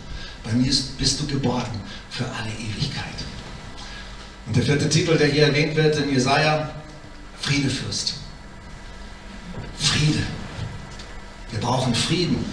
Bei 0.44 0.52
mir 0.52 0.72
bist 0.98 1.22
du 1.22 1.28
geborgen 1.28 1.80
für 2.10 2.26
alle 2.26 2.52
Ewigkeit. 2.52 3.06
Und 4.48 4.58
der 4.58 4.64
vierte 4.64 4.90
Titel, 4.90 5.18
der 5.18 5.28
hier 5.28 5.48
erwähnt 5.48 5.78
wird 5.78 5.96
in 5.96 6.12
Jesaja, 6.12 6.70
Friedefürst. 7.40 8.23
Friede. 9.84 10.24
Wir 11.52 11.60
brauchen 11.60 11.94
Frieden. 11.94 12.44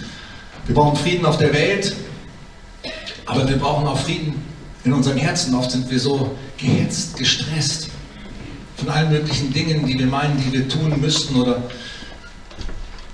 Wir 0.65 0.75
brauchen 0.75 0.97
Frieden 0.97 1.25
auf 1.25 1.37
der 1.37 1.53
Welt, 1.53 1.95
aber 3.25 3.47
wir 3.47 3.57
brauchen 3.57 3.87
auch 3.87 3.97
Frieden 3.97 4.41
in 4.83 4.93
unserem 4.93 5.17
Herzen. 5.17 5.55
Oft 5.55 5.71
sind 5.71 5.89
wir 5.89 5.99
so 5.99 6.37
gehetzt, 6.57 7.17
gestresst 7.17 7.89
von 8.77 8.89
allen 8.89 9.11
möglichen 9.11 9.53
Dingen, 9.53 9.85
die 9.85 9.97
wir 9.97 10.07
meinen, 10.07 10.41
die 10.41 10.51
wir 10.51 10.67
tun 10.67 10.99
müssten 10.99 11.35
oder 11.35 11.63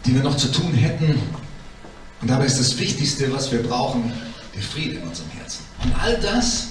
die 0.06 0.16
wir 0.16 0.24
noch 0.24 0.38
zu 0.38 0.52
tun 0.52 0.74
hätten. 0.74 1.20
Und 2.22 2.30
dabei 2.30 2.46
ist 2.46 2.60
das 2.60 2.78
Wichtigste, 2.78 3.32
was 3.34 3.52
wir 3.52 3.62
brauchen, 3.64 4.12
der 4.56 4.62
Friede 4.62 4.96
in 5.00 5.08
unserem 5.08 5.30
Herzen. 5.32 5.64
Und 5.84 5.94
all 6.02 6.18
das 6.20 6.70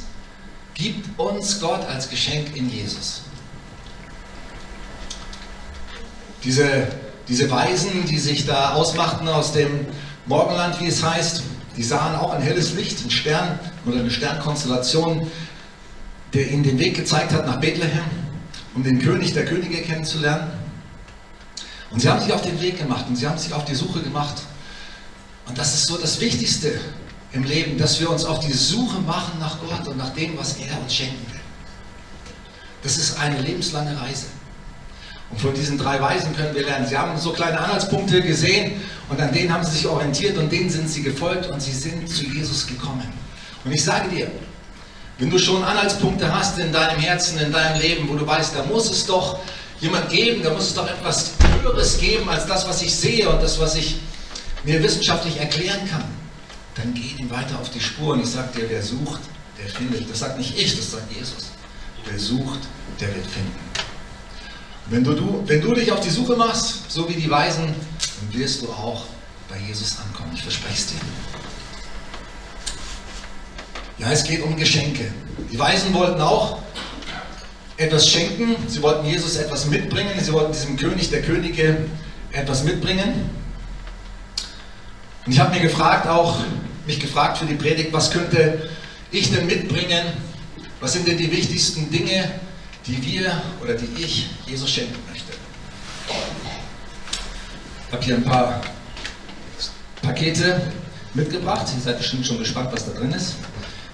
gibt 0.74 1.18
uns 1.18 1.60
Gott 1.60 1.84
als 1.86 2.08
Geschenk 2.08 2.54
in 2.56 2.68
Jesus. 2.70 3.22
Diese, 6.44 6.88
diese 7.28 7.50
Weisen, 7.50 8.04
die 8.06 8.18
sich 8.18 8.46
da 8.46 8.74
ausmachten 8.74 9.28
aus 9.28 9.52
dem 9.52 9.86
Morgenland, 10.26 10.80
wie 10.80 10.86
es 10.86 11.02
heißt, 11.02 11.42
die 11.76 11.82
sahen 11.82 12.16
auch 12.16 12.32
ein 12.32 12.42
helles 12.42 12.74
Licht, 12.74 13.04
ein 13.04 13.10
Stern 13.10 13.58
oder 13.84 13.98
eine 13.98 14.10
Sternkonstellation, 14.10 15.30
der 16.32 16.50
ihnen 16.50 16.62
den 16.62 16.78
Weg 16.78 16.94
gezeigt 16.94 17.32
hat 17.32 17.46
nach 17.46 17.60
Bethlehem, 17.60 18.04
um 18.74 18.82
den 18.82 19.00
König 19.00 19.32
der 19.34 19.44
Könige 19.44 19.82
kennenzulernen. 19.82 20.50
Und 21.90 22.00
sie 22.00 22.08
haben 22.08 22.20
sich 22.20 22.32
auf 22.32 22.42
den 22.42 22.60
Weg 22.60 22.78
gemacht 22.78 23.06
und 23.08 23.16
sie 23.16 23.26
haben 23.26 23.38
sich 23.38 23.52
auf 23.52 23.64
die 23.64 23.74
Suche 23.74 24.00
gemacht. 24.00 24.42
Und 25.46 25.56
das 25.56 25.74
ist 25.74 25.86
so 25.86 25.96
das 25.96 26.20
Wichtigste 26.20 26.80
im 27.32 27.44
Leben, 27.44 27.78
dass 27.78 28.00
wir 28.00 28.10
uns 28.10 28.24
auf 28.24 28.40
die 28.40 28.52
Suche 28.52 29.00
machen 29.00 29.38
nach 29.38 29.58
Gott 29.60 29.86
und 29.86 29.96
nach 29.96 30.10
dem, 30.10 30.36
was 30.36 30.56
er 30.58 30.80
uns 30.80 30.94
schenken 30.94 31.26
will. 31.32 31.40
Das 32.82 32.98
ist 32.98 33.18
eine 33.18 33.40
lebenslange 33.40 34.00
Reise. 34.00 34.26
Und 35.30 35.40
von 35.40 35.54
diesen 35.54 35.76
drei 35.76 36.00
Weisen 36.00 36.34
können 36.36 36.54
wir 36.54 36.64
lernen. 36.64 36.86
Sie 36.86 36.96
haben 36.96 37.18
so 37.18 37.32
kleine 37.32 37.58
Anhaltspunkte 37.58 38.22
gesehen 38.22 38.80
und 39.08 39.20
an 39.20 39.32
denen 39.32 39.52
haben 39.52 39.64
sie 39.64 39.72
sich 39.72 39.86
orientiert 39.86 40.38
und 40.38 40.50
denen 40.50 40.70
sind 40.70 40.88
sie 40.88 41.02
gefolgt 41.02 41.46
und 41.46 41.60
sie 41.60 41.72
sind 41.72 42.08
zu 42.08 42.24
Jesus 42.24 42.66
gekommen. 42.66 43.12
Und 43.64 43.72
ich 43.72 43.82
sage 43.82 44.08
dir, 44.08 44.30
wenn 45.18 45.30
du 45.30 45.38
schon 45.38 45.64
Anhaltspunkte 45.64 46.32
hast 46.32 46.58
in 46.58 46.72
deinem 46.72 47.00
Herzen, 47.00 47.38
in 47.38 47.50
deinem 47.50 47.80
Leben, 47.80 48.08
wo 48.08 48.14
du 48.14 48.26
weißt, 48.26 48.54
da 48.54 48.64
muss 48.64 48.90
es 48.90 49.06
doch 49.06 49.38
jemand 49.80 50.10
geben, 50.10 50.42
da 50.42 50.52
muss 50.52 50.68
es 50.68 50.74
doch 50.74 50.88
etwas 50.88 51.32
Höheres 51.62 51.98
geben 51.98 52.28
als 52.28 52.46
das, 52.46 52.68
was 52.68 52.82
ich 52.82 52.94
sehe 52.94 53.28
und 53.28 53.42
das, 53.42 53.58
was 53.58 53.74
ich 53.74 53.96
mir 54.64 54.82
wissenschaftlich 54.82 55.38
erklären 55.38 55.88
kann, 55.90 56.04
dann 56.74 56.92
geh 56.94 57.20
ihm 57.20 57.30
weiter 57.30 57.58
auf 57.60 57.70
die 57.70 57.80
Spur. 57.80 58.14
Und 58.14 58.20
ich 58.20 58.28
sage 58.28 58.48
dir, 58.60 58.66
wer 58.68 58.82
sucht, 58.82 59.20
der 59.58 59.68
findet. 59.68 60.08
Das 60.10 60.20
sagt 60.20 60.38
nicht 60.38 60.58
ich, 60.58 60.76
das 60.76 60.92
sagt 60.92 61.10
Jesus. 61.12 61.50
Wer 62.04 62.18
sucht, 62.18 62.60
der 63.00 63.08
wird 63.14 63.26
finden. 63.26 63.85
Wenn 64.88 65.02
du, 65.02 65.14
du, 65.14 65.42
wenn 65.46 65.60
du 65.60 65.74
dich 65.74 65.90
auf 65.90 66.00
die 66.00 66.10
Suche 66.10 66.36
machst, 66.36 66.90
so 66.90 67.08
wie 67.08 67.14
die 67.14 67.28
Weisen, 67.28 67.64
dann 67.64 68.40
wirst 68.40 68.62
du 68.62 68.68
auch 68.68 69.04
bei 69.48 69.58
Jesus 69.66 69.98
ankommen. 69.98 70.30
Ich 70.34 70.42
verspreche 70.42 70.74
es 70.74 70.86
dir. 70.86 71.00
Ja, 73.98 74.12
es 74.12 74.22
geht 74.22 74.42
um 74.42 74.56
Geschenke. 74.56 75.10
Die 75.50 75.58
Weisen 75.58 75.92
wollten 75.92 76.20
auch 76.20 76.58
etwas 77.76 78.08
schenken. 78.08 78.54
Sie 78.68 78.80
wollten 78.80 79.06
Jesus 79.06 79.36
etwas 79.36 79.66
mitbringen. 79.66 80.12
Sie 80.20 80.32
wollten 80.32 80.52
diesem 80.52 80.76
König 80.76 81.10
der 81.10 81.22
Könige 81.22 81.78
etwas 82.30 82.62
mitbringen. 82.62 83.30
Und 85.24 85.32
ich 85.32 85.40
habe 85.40 85.52
mir 85.52 85.62
gefragt, 85.62 86.06
auch 86.06 86.38
mich 86.86 87.00
gefragt 87.00 87.38
für 87.38 87.46
die 87.46 87.54
Predigt, 87.54 87.92
was 87.92 88.12
könnte 88.12 88.70
ich 89.10 89.32
denn 89.32 89.46
mitbringen? 89.46 90.04
Was 90.80 90.92
sind 90.92 91.08
denn 91.08 91.18
die 91.18 91.32
wichtigsten 91.32 91.90
Dinge, 91.90 92.30
die 92.86 93.04
wir 93.04 93.42
oder 93.62 93.74
die 93.74 94.02
ich 94.02 94.30
Jesus 94.46 94.70
schenken 94.70 94.98
möchte? 95.10 95.32
Ich 97.88 97.92
habe 97.92 98.04
hier 98.04 98.14
ein 98.16 98.24
paar 98.24 98.60
Pakete 100.02 100.60
mitgebracht. 101.14 101.66
Ihr 101.74 101.82
seid 101.82 101.98
bestimmt 101.98 102.26
schon 102.26 102.38
gespannt, 102.38 102.70
was 102.72 102.86
da 102.86 102.98
drin 102.98 103.12
ist. 103.12 103.36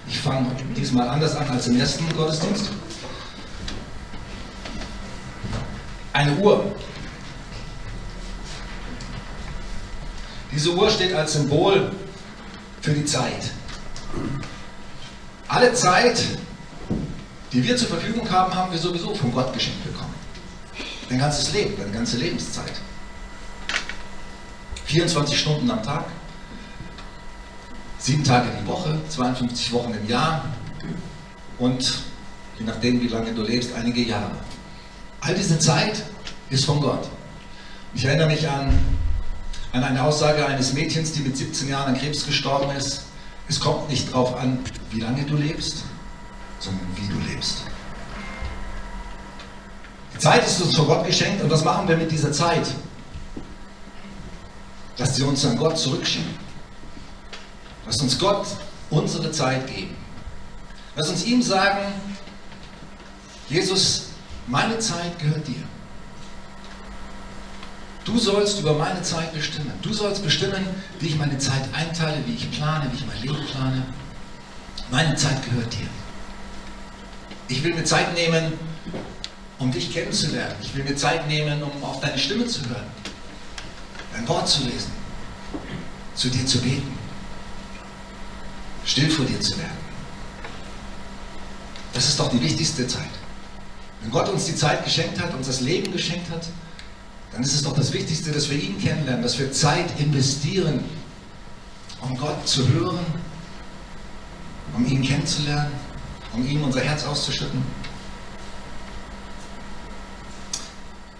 Ich 0.07 0.19
fange 0.19 0.47
diesmal 0.75 1.07
anders 1.07 1.35
an 1.35 1.47
als 1.49 1.67
im 1.67 1.79
ersten 1.79 2.05
Gottesdienst. 2.15 2.69
Eine 6.11 6.35
Uhr. 6.35 6.75
Diese 10.51 10.69
Uhr 10.71 10.89
steht 10.89 11.13
als 11.13 11.33
Symbol 11.33 11.91
für 12.81 12.91
die 12.91 13.05
Zeit. 13.05 13.51
Alle 15.47 15.73
Zeit, 15.73 16.21
die 17.53 17.63
wir 17.63 17.77
zur 17.77 17.87
Verfügung 17.87 18.29
haben, 18.29 18.53
haben 18.53 18.71
wir 18.71 18.79
sowieso 18.79 19.13
von 19.13 19.31
Gott 19.31 19.53
geschenkt 19.53 19.83
bekommen. 19.83 20.13
Dein 21.07 21.19
ganzes 21.19 21.53
Leben, 21.53 21.75
deine 21.77 21.91
ganze 21.91 22.17
Lebenszeit. 22.17 22.73
24 24.85 25.39
Stunden 25.39 25.69
am 25.69 25.81
Tag, 25.81 26.05
sieben 27.99 28.23
Tage 28.23 28.49
die 28.61 28.67
Woche, 28.67 28.99
52 29.09 29.71
Wochen 29.71 29.93
im 29.93 30.07
Jahr 30.07 30.45
und 31.59 32.03
je 32.59 32.65
nachdem, 32.65 33.01
wie 33.01 33.07
lange 33.07 33.33
du 33.33 33.43
lebst, 33.43 33.73
einige 33.75 34.01
Jahre. 34.01 34.31
All 35.21 35.33
diese 35.35 35.57
Zeit 35.57 36.03
ist 36.49 36.65
von 36.65 36.81
Gott. 36.81 37.07
Ich 37.93 38.03
erinnere 38.05 38.27
mich 38.27 38.47
an 38.47 38.77
an 39.73 39.83
eine 39.83 40.03
Aussage 40.03 40.45
eines 40.45 40.73
Mädchens, 40.73 41.13
die 41.13 41.21
mit 41.21 41.35
17 41.35 41.67
Jahren 41.67 41.95
an 41.95 41.99
Krebs 41.99 42.27
gestorben 42.27 42.75
ist. 42.75 43.05
Es 43.49 43.59
kommt 43.59 43.89
nicht 43.89 44.11
darauf 44.11 44.37
an, 44.37 44.59
wie 44.91 44.99
lange 44.99 45.23
du 45.23 45.35
lebst, 45.35 45.83
sondern 46.63 46.87
wie 46.95 47.07
du 47.07 47.19
lebst. 47.31 47.63
Die 50.13 50.19
Zeit 50.19 50.45
ist 50.45 50.61
uns 50.61 50.75
von 50.75 50.87
Gott 50.87 51.05
geschenkt 51.05 51.43
und 51.43 51.49
was 51.49 51.63
machen 51.63 51.87
wir 51.87 51.97
mit 51.97 52.11
dieser 52.11 52.31
Zeit? 52.31 52.67
Lass 54.97 55.15
sie 55.15 55.23
uns 55.23 55.43
an 55.45 55.57
Gott 55.57 55.77
zurückschicken. 55.77 56.35
Lass 57.85 58.01
uns 58.01 58.17
Gott 58.17 58.47
unsere 58.89 59.31
Zeit 59.31 59.67
geben. 59.67 59.95
Lass 60.95 61.09
uns 61.09 61.25
ihm 61.25 61.41
sagen, 61.41 61.93
Jesus, 63.49 64.09
meine 64.47 64.79
Zeit 64.79 65.17
gehört 65.19 65.45
dir. 65.47 65.63
Du 68.05 68.17
sollst 68.19 68.59
über 68.59 68.73
meine 68.73 69.01
Zeit 69.01 69.33
bestimmen. 69.33 69.73
Du 69.81 69.93
sollst 69.93 70.23
bestimmen, 70.23 70.67
wie 70.99 71.07
ich 71.07 71.17
meine 71.17 71.37
Zeit 71.37 71.63
einteile, 71.73 72.17
wie 72.25 72.35
ich 72.35 72.51
plane, 72.51 72.89
wie 72.91 72.97
ich 72.97 73.07
mein 73.07 73.21
Leben 73.21 73.45
plane. 73.47 73.85
Meine 74.91 75.15
Zeit 75.15 75.43
gehört 75.43 75.73
dir. 75.73 75.87
Ich 77.53 77.63
will 77.63 77.75
mir 77.75 77.83
Zeit 77.83 78.15
nehmen, 78.15 78.53
um 79.59 79.71
dich 79.71 79.93
kennenzulernen. 79.93 80.55
Ich 80.63 80.75
will 80.75 80.83
mir 80.83 80.95
Zeit 80.95 81.27
nehmen, 81.27 81.61
um 81.61 81.83
auf 81.83 82.01
deine 82.01 82.17
Stimme 82.17 82.47
zu 82.47 82.67
hören, 82.67 82.87
dein 84.11 84.27
Wort 84.27 84.49
zu 84.49 84.63
lesen, 84.63 84.91
zu 86.15 86.29
dir 86.29 86.43
zu 86.47 86.59
beten, 86.61 86.97
still 88.85 89.07
vor 89.07 89.25
dir 89.25 89.39
zu 89.39 89.55
werden. 89.59 89.77
Das 91.93 92.09
ist 92.09 92.19
doch 92.19 92.31
die 92.31 92.41
wichtigste 92.41 92.87
Zeit. 92.87 93.13
Wenn 94.01 94.09
Gott 94.09 94.29
uns 94.29 94.45
die 94.45 94.55
Zeit 94.55 94.83
geschenkt 94.83 95.19
hat, 95.21 95.31
uns 95.35 95.45
das 95.45 95.61
Leben 95.61 95.93
geschenkt 95.93 96.31
hat, 96.31 96.47
dann 97.33 97.43
ist 97.43 97.53
es 97.53 97.61
doch 97.61 97.75
das 97.75 97.93
Wichtigste, 97.93 98.31
dass 98.31 98.49
wir 98.49 98.57
ihn 98.57 98.81
kennenlernen, 98.81 99.21
dass 99.21 99.37
wir 99.37 99.51
Zeit 99.51 99.99
investieren, 99.99 100.83
um 102.01 102.17
Gott 102.17 102.47
zu 102.47 102.67
hören, 102.69 103.05
um 104.75 104.87
ihn 104.87 105.03
kennenzulernen, 105.03 105.82
um 106.33 106.47
ihm 106.47 106.63
unser 106.63 106.81
Herz 106.81 107.05
auszuschütten. 107.05 107.63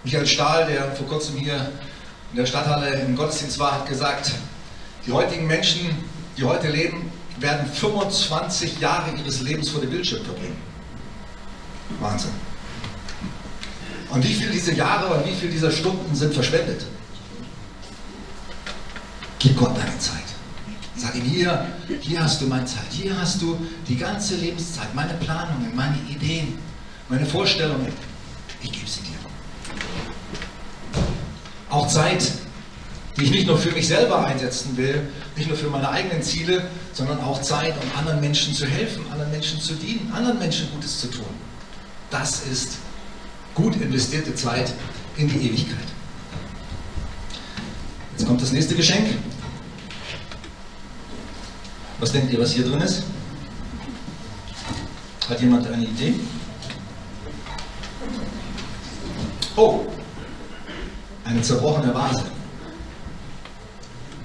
Michael 0.04 0.28
Stahl, 0.28 0.66
der 0.66 0.92
vor 0.96 1.08
kurzem 1.08 1.38
hier 1.38 1.72
in 2.32 2.38
der 2.38 2.46
Stadthalle 2.46 2.90
im 2.90 3.16
Gottesdienst 3.16 3.58
war, 3.60 3.74
hat 3.74 3.88
gesagt, 3.88 4.34
die 5.06 5.12
heutigen 5.12 5.48
Menschen, 5.48 5.90
die 6.38 6.44
heute 6.44 6.70
leben, 6.70 7.12
werden 7.40 7.66
25 7.72 8.80
Jahre 8.80 9.16
ihres 9.16 9.42
Lebens 9.42 9.70
vor 9.70 9.82
dem 9.82 9.92
Bildschirm 9.92 10.24
verbringen. 10.24 10.58
Wahnsinn. 12.00 12.32
Und 14.10 14.24
wie 14.24 14.34
viele 14.34 14.52
dieser 14.52 14.74
Jahre 14.74 15.14
und 15.14 15.26
wie 15.26 15.34
viele 15.34 15.52
dieser 15.52 15.72
Stunden 15.72 16.14
sind 16.16 16.34
verschwendet? 16.34 16.86
Gib 19.40 19.58
Gott 19.58 19.76
deine 19.76 19.98
Zeit. 20.00 20.23
Sag 21.14 21.24
ihm, 21.24 21.30
hier, 21.30 21.66
hier 22.02 22.24
hast 22.24 22.42
du 22.42 22.48
meine 22.48 22.66
Zeit, 22.66 22.86
hier 22.90 23.16
hast 23.20 23.42
du 23.42 23.58
die 23.88 23.98
ganze 23.98 24.36
Lebenszeit, 24.36 24.94
meine 24.96 25.14
Planungen, 25.14 25.76
meine 25.76 25.98
Ideen, 26.10 26.58
meine 27.08 27.26
Vorstellungen. 27.26 27.88
Ich 28.62 28.72
gebe 28.72 28.88
sie 28.88 29.02
dir. 29.02 29.18
Auch 31.70 31.88
Zeit, 31.88 32.32
die 33.18 33.24
ich 33.24 33.32
nicht 33.32 33.48
nur 33.48 33.58
für 33.58 33.72
mich 33.72 33.88
selber 33.88 34.26
einsetzen 34.26 34.76
will, 34.76 35.08
nicht 35.36 35.48
nur 35.48 35.58
für 35.58 35.70
meine 35.70 35.90
eigenen 35.90 36.24
Ziele, 36.24 36.68
sondern 36.94 37.20
auch 37.22 37.42
Zeit, 37.42 37.76
um 37.76 38.00
anderen 38.00 38.20
Menschen 38.20 38.54
zu 38.54 38.66
helfen, 38.66 39.06
anderen 39.12 39.32
Menschen 39.32 39.60
zu 39.60 39.74
dienen, 39.76 40.12
anderen 40.16 40.40
Menschen 40.40 40.70
Gutes 40.72 41.00
zu 41.00 41.08
tun. 41.08 41.26
Das 42.10 42.44
ist 42.52 42.78
gut 43.54 43.76
investierte 43.76 44.34
Zeit 44.34 44.74
in 45.18 45.28
die 45.28 45.48
Ewigkeit. 45.48 45.78
Jetzt 48.18 48.28
kommt 48.28 48.42
das 48.42 48.52
nächste 48.52 48.76
Geschenk. 48.76 49.10
Was 52.04 52.12
denkt 52.12 52.34
ihr, 52.34 52.42
was 52.42 52.52
hier 52.52 52.66
drin 52.66 52.82
ist? 52.82 53.04
Hat 55.30 55.40
jemand 55.40 55.66
eine 55.68 55.86
Idee? 55.86 56.16
Oh, 59.56 59.86
eine 61.24 61.42
zerbrochene 61.42 61.94
Vase. 61.94 62.26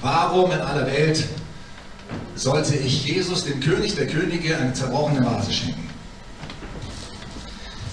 Warum 0.01 0.51
in 0.51 0.61
aller 0.61 0.87
Welt 0.87 1.25
sollte 2.35 2.75
ich 2.75 3.05
Jesus, 3.05 3.45
dem 3.45 3.61
König 3.61 3.95
der 3.95 4.09
Könige, 4.09 4.59
eine 4.59 4.73
zerbrochene 4.73 5.25
Vase 5.25 5.53
schenken? 5.53 5.89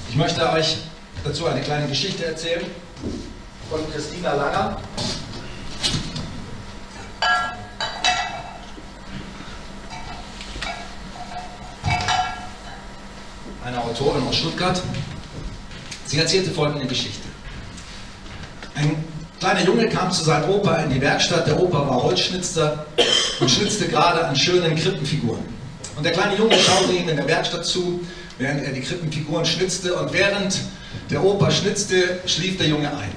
Ich 0.10 0.16
möchte 0.16 0.50
euch 0.50 0.78
dazu 1.24 1.46
eine 1.46 1.62
kleine 1.62 1.88
Geschichte 1.88 2.26
erzählen 2.26 2.66
von 3.70 3.82
Christina 3.94 4.34
Langer. 4.34 4.80
Eine 13.66 13.84
Autorin 13.96 14.28
aus 14.28 14.36
Stuttgart. 14.36 14.82
Sie 16.06 16.20
erzählte 16.20 16.52
folgende 16.52 16.86
Geschichte. 16.86 17.30
Ein 18.76 19.02
kleiner 19.40 19.64
Junge 19.64 19.88
kam 19.88 20.12
zu 20.12 20.26
seinem 20.26 20.50
Opa 20.50 20.76
in 20.80 20.90
die 20.90 21.00
Werkstatt. 21.00 21.48
Der 21.48 21.58
Opa 21.58 21.78
war 21.88 22.04
Holzschnitzer 22.04 22.86
und 23.40 23.50
schnitzte 23.50 23.88
gerade 23.88 24.26
an 24.26 24.36
schönen 24.36 24.76
Krippenfiguren. 24.76 25.46
Und 25.96 26.04
der 26.04 26.12
kleine 26.12 26.36
Junge 26.36 26.58
schaute 26.58 26.92
ihm 26.92 27.08
in 27.08 27.16
der 27.16 27.26
Werkstatt 27.26 27.66
zu, 27.66 28.02
während 28.38 28.66
er 28.66 28.74
die 28.74 28.82
Krippenfiguren 28.82 29.46
schnitzte. 29.46 29.96
Und 29.96 30.12
während 30.12 30.60
der 31.10 31.24
Opa 31.24 31.50
schnitzte, 31.50 32.20
schlief 32.26 32.58
der 32.58 32.68
Junge 32.68 32.90
ein. 32.90 33.12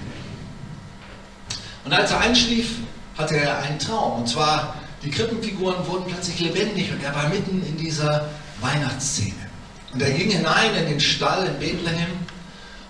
Und 1.85 1.93
als 1.93 2.13
er 2.13 2.21
einschlief, 2.21 2.77
hatte 3.17 3.37
er 3.37 3.59
einen 3.63 3.81
Traum. 3.81 4.21
Und 4.21 4.29
zwar, 4.29 4.77
die 5.03 5.11
Krippenfiguren 5.11 5.85
wurden 5.89 6.05
plötzlich 6.07 6.39
lebendig 6.39 6.93
und 6.93 7.03
er 7.03 7.17
war 7.17 7.29
mitten 7.31 7.67
in 7.67 7.77
dieser 7.77 8.29
Weihnachtsszene. 8.61 9.48
Und 9.93 10.03
er 10.03 10.11
ging 10.11 10.31
hinein 10.31 10.75
in 10.75 10.87
den 10.87 11.01
Stall 11.01 11.47
in 11.47 11.59
Bethlehem 11.59 12.11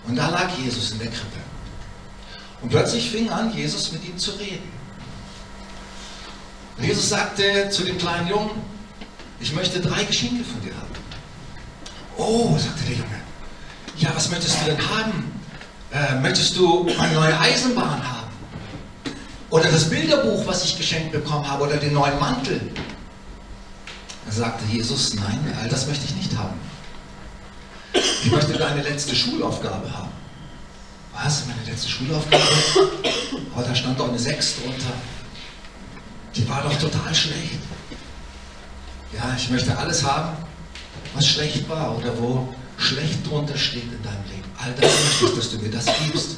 und 0.07 0.17
da 0.17 0.31
lag 0.31 0.49
Jesus 0.59 0.93
in 0.93 0.99
der 0.99 1.09
Krippe. 1.09 1.39
Und 2.61 2.71
plötzlich 2.71 3.11
fing 3.11 3.31
an, 3.31 3.55
Jesus 3.57 3.93
mit 3.93 4.05
ihm 4.05 4.19
zu 4.19 4.33
reden. 4.33 4.69
Und 6.77 6.85
Jesus 6.85 7.09
sagte 7.09 7.71
zu 7.71 7.85
dem 7.85 7.99
kleinen 7.99 8.29
Jungen, 8.29 8.51
ich 9.41 9.53
möchte 9.53 9.81
drei 9.81 10.03
Geschenke 10.05 10.45
von 10.45 10.61
dir 10.63 10.75
haben. 10.75 10.89
Oh, 12.17 12.59
sagte 12.59 12.85
der 12.85 12.97
Junge, 12.97 13.21
ja, 13.99 14.11
was 14.15 14.31
möchtest 14.31 14.61
du 14.61 14.65
denn 14.67 14.89
haben? 14.91 15.41
Äh, 15.93 16.21
möchtest 16.21 16.57
du 16.57 16.89
eine 16.99 17.15
neue 17.15 17.39
Eisenbahn 17.39 18.03
haben? 18.03 18.29
Oder 19.51 19.71
das 19.71 19.89
Bilderbuch, 19.89 20.47
was 20.47 20.65
ich 20.65 20.77
geschenkt 20.77 21.13
bekommen 21.13 21.49
habe, 21.49 21.65
oder 21.65 21.77
den 21.77 21.95
neuen 21.95 22.19
Mantel? 22.19 22.61
Da 24.27 24.33
sagte 24.33 24.65
Jesus, 24.71 25.15
nein, 25.15 25.57
all 25.61 25.69
das 25.69 25.87
möchte 25.87 26.05
ich 26.05 26.15
nicht 26.15 26.37
haben. 26.37 26.59
Ich 28.25 28.31
möchte 28.31 28.53
deine 28.55 28.83
letzte 28.83 29.15
Schulaufgabe 29.15 29.93
haben. 29.93 30.11
Was? 31.15 31.45
Meine 31.47 31.65
letzte 31.69 31.89
Schulaufgabe? 31.89 32.43
Oh, 33.57 33.63
da 33.67 33.75
stand 33.75 33.99
doch 33.99 34.09
eine 34.09 34.19
6 34.19 34.57
drunter. 34.63 34.93
Die 36.35 36.49
war 36.49 36.63
doch 36.63 36.77
total 36.79 37.15
schlecht. 37.15 37.59
Ja, 39.13 39.35
ich 39.37 39.51
möchte 39.51 39.77
alles 39.77 40.05
haben, 40.05 40.37
was 41.15 41.27
schlecht 41.27 41.69
war 41.69 41.97
oder 41.97 42.17
wo 42.19 42.55
schlecht 42.77 43.27
drunter 43.27 43.57
steht 43.57 43.85
in 43.85 44.03
deinem 44.03 44.25
Leben. 44.29 44.49
All 44.59 44.73
das 44.75 44.93
möchte 44.93 45.25
ich, 45.25 45.35
dass 45.35 45.51
du 45.51 45.59
mir 45.59 45.71
das 45.71 45.87
gibst, 46.05 46.37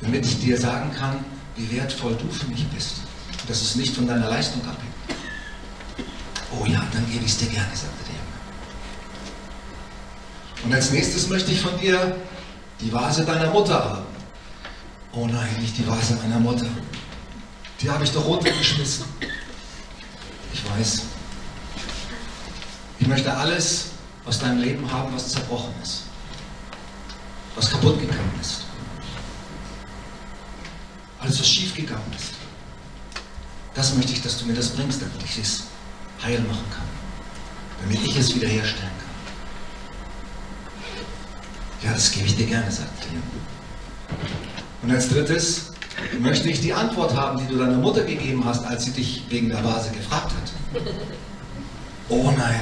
damit 0.00 0.24
ich 0.24 0.40
dir 0.40 0.58
sagen 0.58 0.92
kann, 0.94 1.24
wie 1.56 1.70
wertvoll 1.76 2.16
du 2.16 2.32
für 2.32 2.46
mich 2.46 2.66
bist. 2.68 3.02
Dass 3.48 3.60
es 3.60 3.74
nicht 3.74 3.94
von 3.94 4.06
deiner 4.06 4.28
Leistung 4.28 4.62
abhängt. 4.62 4.94
Oh 6.58 6.64
ja, 6.64 6.82
dann 6.92 7.10
gebe 7.10 7.24
ich 7.24 7.32
es 7.32 7.38
dir 7.38 7.48
gerne, 7.48 7.74
sagte 7.74 8.04
der. 8.06 8.09
Und 10.64 10.74
als 10.74 10.90
nächstes 10.90 11.28
möchte 11.28 11.52
ich 11.52 11.60
von 11.60 11.78
dir 11.78 12.16
die 12.80 12.92
Vase 12.92 13.24
deiner 13.24 13.50
Mutter 13.50 13.74
haben. 13.74 14.06
Oh 15.12 15.26
nein, 15.26 15.48
nicht 15.60 15.76
die 15.76 15.86
Vase 15.86 16.14
meiner 16.22 16.38
Mutter. 16.38 16.66
Die 17.80 17.90
habe 17.90 18.04
ich 18.04 18.12
doch 18.12 18.24
runtergeschmissen. 18.24 19.04
Ich 20.52 20.70
weiß. 20.70 21.02
Ich 22.98 23.06
möchte 23.06 23.34
alles 23.34 23.86
aus 24.26 24.38
deinem 24.38 24.58
Leben 24.58 24.90
haben, 24.92 25.14
was 25.14 25.30
zerbrochen 25.30 25.72
ist. 25.82 26.02
Was 27.56 27.70
kaputt 27.70 27.98
gegangen 27.98 28.38
ist. 28.40 28.64
Alles, 31.18 31.40
was 31.40 31.48
schief 31.48 31.74
gegangen 31.74 32.12
ist. 32.16 32.34
Das 33.74 33.94
möchte 33.94 34.12
ich, 34.12 34.22
dass 34.22 34.38
du 34.38 34.46
mir 34.46 34.54
das 34.54 34.68
bringst, 34.70 35.00
damit 35.00 35.22
ich 35.24 35.38
es 35.38 35.64
heil 36.22 36.40
machen 36.40 36.64
kann. 36.70 36.88
Damit 37.82 38.06
ich 38.06 38.16
es 38.16 38.34
wiederherstellen 38.34 38.92
kann. 38.98 39.09
Ja, 41.82 41.92
das 41.92 42.12
gebe 42.12 42.26
ich 42.26 42.36
dir 42.36 42.46
gerne, 42.46 42.70
sagt 42.70 43.06
er. 43.06 44.20
Und 44.82 44.90
als 44.90 45.08
drittes 45.08 45.72
möchte 46.20 46.50
ich 46.50 46.60
die 46.60 46.72
Antwort 46.72 47.14
haben, 47.14 47.38
die 47.38 47.46
du 47.46 47.58
deiner 47.58 47.76
Mutter 47.78 48.04
gegeben 48.04 48.44
hast, 48.44 48.64
als 48.64 48.84
sie 48.84 48.92
dich 48.92 49.24
wegen 49.28 49.48
der 49.48 49.62
Vase 49.64 49.90
gefragt 49.90 50.32
hat. 50.32 50.82
Oh 52.08 52.32
nein, 52.36 52.60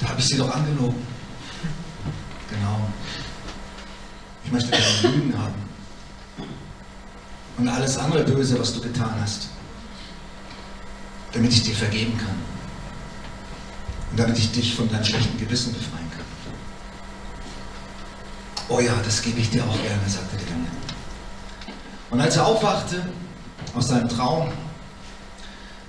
da 0.00 0.08
habe 0.08 0.20
ich 0.20 0.26
sie 0.26 0.36
doch 0.36 0.54
angelogen. 0.54 1.06
Genau. 2.50 2.88
Ich 4.44 4.52
möchte 4.52 4.70
deine 4.70 5.14
Lügen 5.14 5.38
haben. 5.38 5.54
Und 7.56 7.68
alles 7.68 7.96
andere 7.96 8.24
Böse, 8.24 8.58
was 8.58 8.74
du 8.74 8.80
getan 8.80 9.14
hast. 9.20 9.48
Damit 11.32 11.52
ich 11.52 11.62
dir 11.62 11.74
vergeben 11.74 12.16
kann. 12.18 12.36
Und 14.10 14.18
damit 14.18 14.38
ich 14.38 14.52
dich 14.52 14.74
von 14.74 14.90
deinem 14.90 15.04
schlechten 15.04 15.38
Gewissen 15.38 15.72
befreien 15.72 16.10
kann. 16.10 16.13
Oh 18.68 18.80
ja, 18.80 18.94
das 19.04 19.20
gebe 19.22 19.40
ich 19.40 19.50
dir 19.50 19.62
auch 19.62 19.82
gerne, 19.82 20.00
sagte 20.08 20.36
der 20.36 20.46
Junge. 20.46 20.68
Und 22.10 22.20
als 22.20 22.36
er 22.36 22.46
aufwachte 22.46 23.02
aus 23.74 23.88
seinem 23.88 24.08
Traum, 24.08 24.48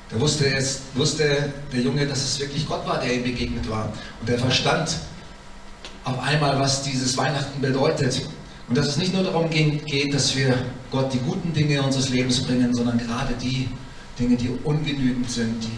da 0.09 0.19
wusste, 0.19 0.53
es, 0.53 0.81
wusste 0.93 1.53
der 1.71 1.81
Junge, 1.81 2.05
dass 2.05 2.21
es 2.21 2.39
wirklich 2.39 2.67
Gott 2.67 2.85
war, 2.85 2.99
der 2.99 3.13
ihm 3.13 3.23
begegnet 3.23 3.69
war. 3.69 3.93
Und 4.19 4.29
er 4.29 4.37
verstand 4.37 4.97
auf 6.03 6.19
einmal, 6.19 6.59
was 6.59 6.83
dieses 6.83 7.17
Weihnachten 7.17 7.61
bedeutet. 7.61 8.27
Und 8.67 8.77
dass 8.77 8.87
es 8.87 8.97
nicht 8.97 9.13
nur 9.13 9.23
darum 9.23 9.49
geht, 9.49 10.13
dass 10.13 10.35
wir 10.35 10.57
Gott 10.91 11.13
die 11.13 11.19
guten 11.19 11.53
Dinge 11.53 11.81
unseres 11.81 12.09
Lebens 12.09 12.43
bringen, 12.43 12.73
sondern 12.73 12.97
gerade 12.97 13.33
die 13.35 13.69
Dinge, 14.19 14.35
die 14.35 14.49
ungenügend 14.63 15.29
sind, 15.29 15.63
die 15.63 15.77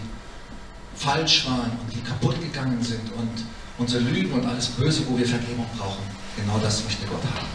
falsch 0.96 1.48
waren 1.48 1.72
und 1.72 1.94
die 1.94 2.02
kaputt 2.02 2.42
gegangen 2.42 2.82
sind 2.82 3.12
und 3.18 3.46
unsere 3.78 4.04
Lügen 4.04 4.32
und 4.32 4.46
alles 4.46 4.68
Böse, 4.68 5.04
wo 5.08 5.18
wir 5.18 5.28
Vergebung 5.28 5.66
brauchen. 5.78 6.16
Genau 6.38 6.58
das 6.60 6.84
möchte 6.84 7.06
Gott 7.08 7.21
haben. 7.23 7.47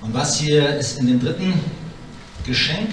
Und 0.00 0.14
was 0.14 0.38
hier 0.38 0.76
ist 0.76 0.98
in 0.98 1.06
dem 1.06 1.20
dritten 1.20 1.52
Geschenk? 2.44 2.90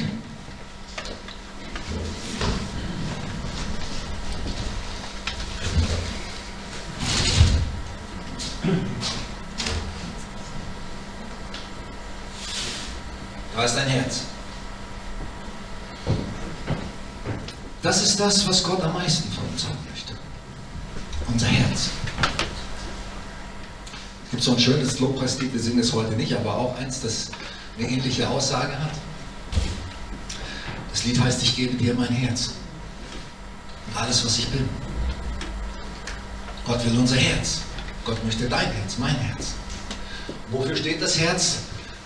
Da 13.56 13.64
ist 13.64 13.78
ein 13.78 13.88
Herz. 13.88 14.22
Das 17.82 18.04
ist 18.04 18.20
das, 18.20 18.46
was 18.48 18.64
Gott 18.64 18.82
am 18.82 18.94
meisten 18.94 19.32
von 19.32 19.48
uns 19.48 19.64
haben 19.64 19.78
möchte. 19.90 20.14
Unser 21.28 21.48
Herz. 21.48 21.92
Es 24.26 24.32
gibt 24.32 24.35
so 24.46 24.52
ein 24.52 24.60
schönes 24.60 25.00
Lobpreislied, 25.00 25.52
wir 25.54 25.60
singen 25.60 25.80
es 25.80 25.92
heute 25.92 26.16
nicht, 26.16 26.34
aber 26.36 26.56
auch 26.56 26.78
eins, 26.78 27.02
das 27.02 27.32
eine 27.78 27.90
ähnliche 27.90 28.30
Aussage 28.30 28.80
hat. 28.80 28.92
Das 30.92 31.04
Lied 31.04 31.20
heißt, 31.20 31.42
ich 31.42 31.56
gebe 31.56 31.76
dir 31.76 31.96
mein 31.96 32.10
Herz 32.10 32.52
und 33.88 33.98
alles, 34.00 34.24
was 34.24 34.38
ich 34.38 34.48
bin. 34.50 34.70
Gott 36.64 36.86
will 36.86 36.98
unser 36.98 37.16
Herz. 37.16 37.62
Gott 38.06 38.24
möchte 38.24 38.48
dein 38.48 38.72
Herz, 38.72 38.98
mein 39.00 39.16
Herz. 39.16 39.54
Wofür 40.52 40.76
steht 40.76 41.02
das 41.02 41.20
Herz? 41.20 41.58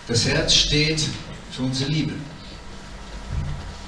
Das 0.07 0.25
Herz 0.25 0.53
steht 0.53 1.03
für 1.51 1.63
unsere 1.63 1.91
Liebe. 1.91 2.13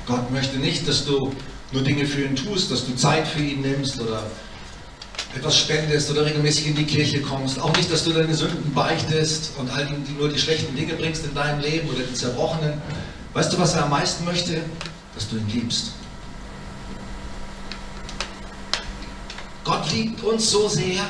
Gott 0.06 0.30
möchte 0.30 0.58
nicht, 0.58 0.86
dass 0.90 1.06
du 1.06 1.34
nur 1.72 1.84
Dinge 1.84 2.06
für 2.06 2.26
ihn 2.26 2.36
tust, 2.36 2.70
dass 2.70 2.86
du 2.86 2.96
Zeit 2.96 3.28
für 3.28 3.42
ihn 3.42 3.62
nimmst 3.62 4.00
oder 4.02 4.24
etwas 5.36 5.58
spendest 5.60 6.12
oder 6.12 6.26
regelmäßig 6.26 6.68
in 6.68 6.76
die 6.76 6.86
Kirche 6.86 7.22
kommst. 7.22 7.60
Auch 7.60 7.76
nicht, 7.76 7.92
dass 7.92 8.04
du 8.04 8.12
deine 8.12 8.34
Sünden 8.34 8.74
beichtest 8.74 9.52
und 9.58 9.70
all 9.72 9.86
die, 9.86 10.12
nur 10.14 10.30
die 10.30 10.40
schlechten 10.40 10.76
Dinge 10.76 10.94
bringst 10.94 11.24
in 11.26 11.34
deinem 11.34 11.62
Leben 11.62 11.90
oder 11.90 12.04
die 12.04 12.14
zerbrochenen. 12.14 12.82
Weißt 13.34 13.54
du, 13.54 13.60
was 13.60 13.74
er 13.76 13.86
am 13.86 13.92
meisten 13.92 14.26
möchte? 14.26 14.62
Dass 15.16 15.30
du 15.30 15.38
ihn 15.38 15.48
liebst. 15.50 15.94
Gott 19.64 19.92
liebt 19.92 20.22
uns 20.24 20.50
so 20.50 20.68
sehr 20.68 21.06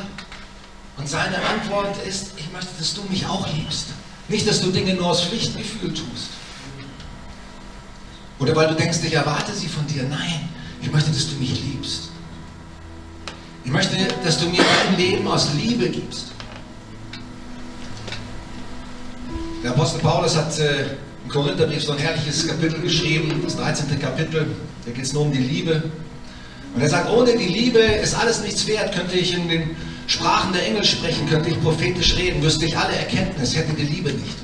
und 0.97 1.09
seine 1.09 1.37
Antwort 1.37 1.97
ist, 2.05 2.33
ich 2.37 2.51
möchte, 2.51 2.69
dass 2.77 2.93
du 2.93 3.01
mich 3.09 3.25
auch 3.25 3.51
liebst. 3.53 3.87
Nicht, 4.27 4.47
dass 4.47 4.61
du 4.61 4.71
Dinge 4.71 4.93
nur 4.93 5.07
aus 5.07 5.23
Pflichtgefühl 5.23 5.89
tust. 5.93 6.29
Oder 8.39 8.55
weil 8.55 8.67
du 8.67 8.75
denkst, 8.75 8.99
ich 9.03 9.13
erwarte 9.13 9.53
sie 9.53 9.67
von 9.67 9.87
dir. 9.87 10.03
Nein, 10.03 10.49
ich 10.81 10.91
möchte, 10.91 11.09
dass 11.09 11.29
du 11.29 11.35
mich 11.35 11.59
liebst. 11.61 12.10
Ich 13.63 13.71
möchte, 13.71 13.95
dass 14.23 14.39
du 14.39 14.49
mir 14.49 14.63
dein 14.87 14.97
Leben 14.97 15.27
aus 15.27 15.49
Liebe 15.53 15.89
gibst. 15.89 16.31
Der 19.63 19.71
Apostel 19.71 19.99
Paulus 19.99 20.35
hat 20.35 20.57
äh, 20.57 20.95
im 21.23 21.29
Korintherbrief 21.29 21.83
so 21.83 21.91
ein 21.91 21.99
herrliches 21.99 22.47
Kapitel 22.47 22.81
geschrieben, 22.81 23.41
das 23.43 23.57
13. 23.57 23.99
Kapitel. 23.99 24.47
Da 24.85 24.91
geht 24.91 25.03
es 25.03 25.13
nur 25.13 25.23
um 25.23 25.31
die 25.31 25.37
Liebe. 25.37 25.83
Und 26.73 26.81
er 26.81 26.89
sagt, 26.89 27.11
ohne 27.11 27.37
die 27.37 27.45
Liebe 27.45 27.79
ist 27.79 28.15
alles 28.15 28.41
nichts 28.41 28.65
wert. 28.65 28.95
Könnte 28.95 29.15
ich 29.15 29.35
in 29.35 29.47
den 29.47 29.75
Sprachen 30.07 30.53
der 30.53 30.65
Engel 30.65 30.83
sprechen, 30.83 31.29
könnte 31.29 31.49
ich 31.49 31.61
prophetisch 31.61 32.17
reden, 32.17 32.41
wüsste 32.41 32.65
ich 32.65 32.75
alle 32.75 32.95
Erkenntnis, 32.95 33.55
hätte 33.55 33.73
die 33.73 33.83
Liebe 33.83 34.11
nicht. 34.11 34.37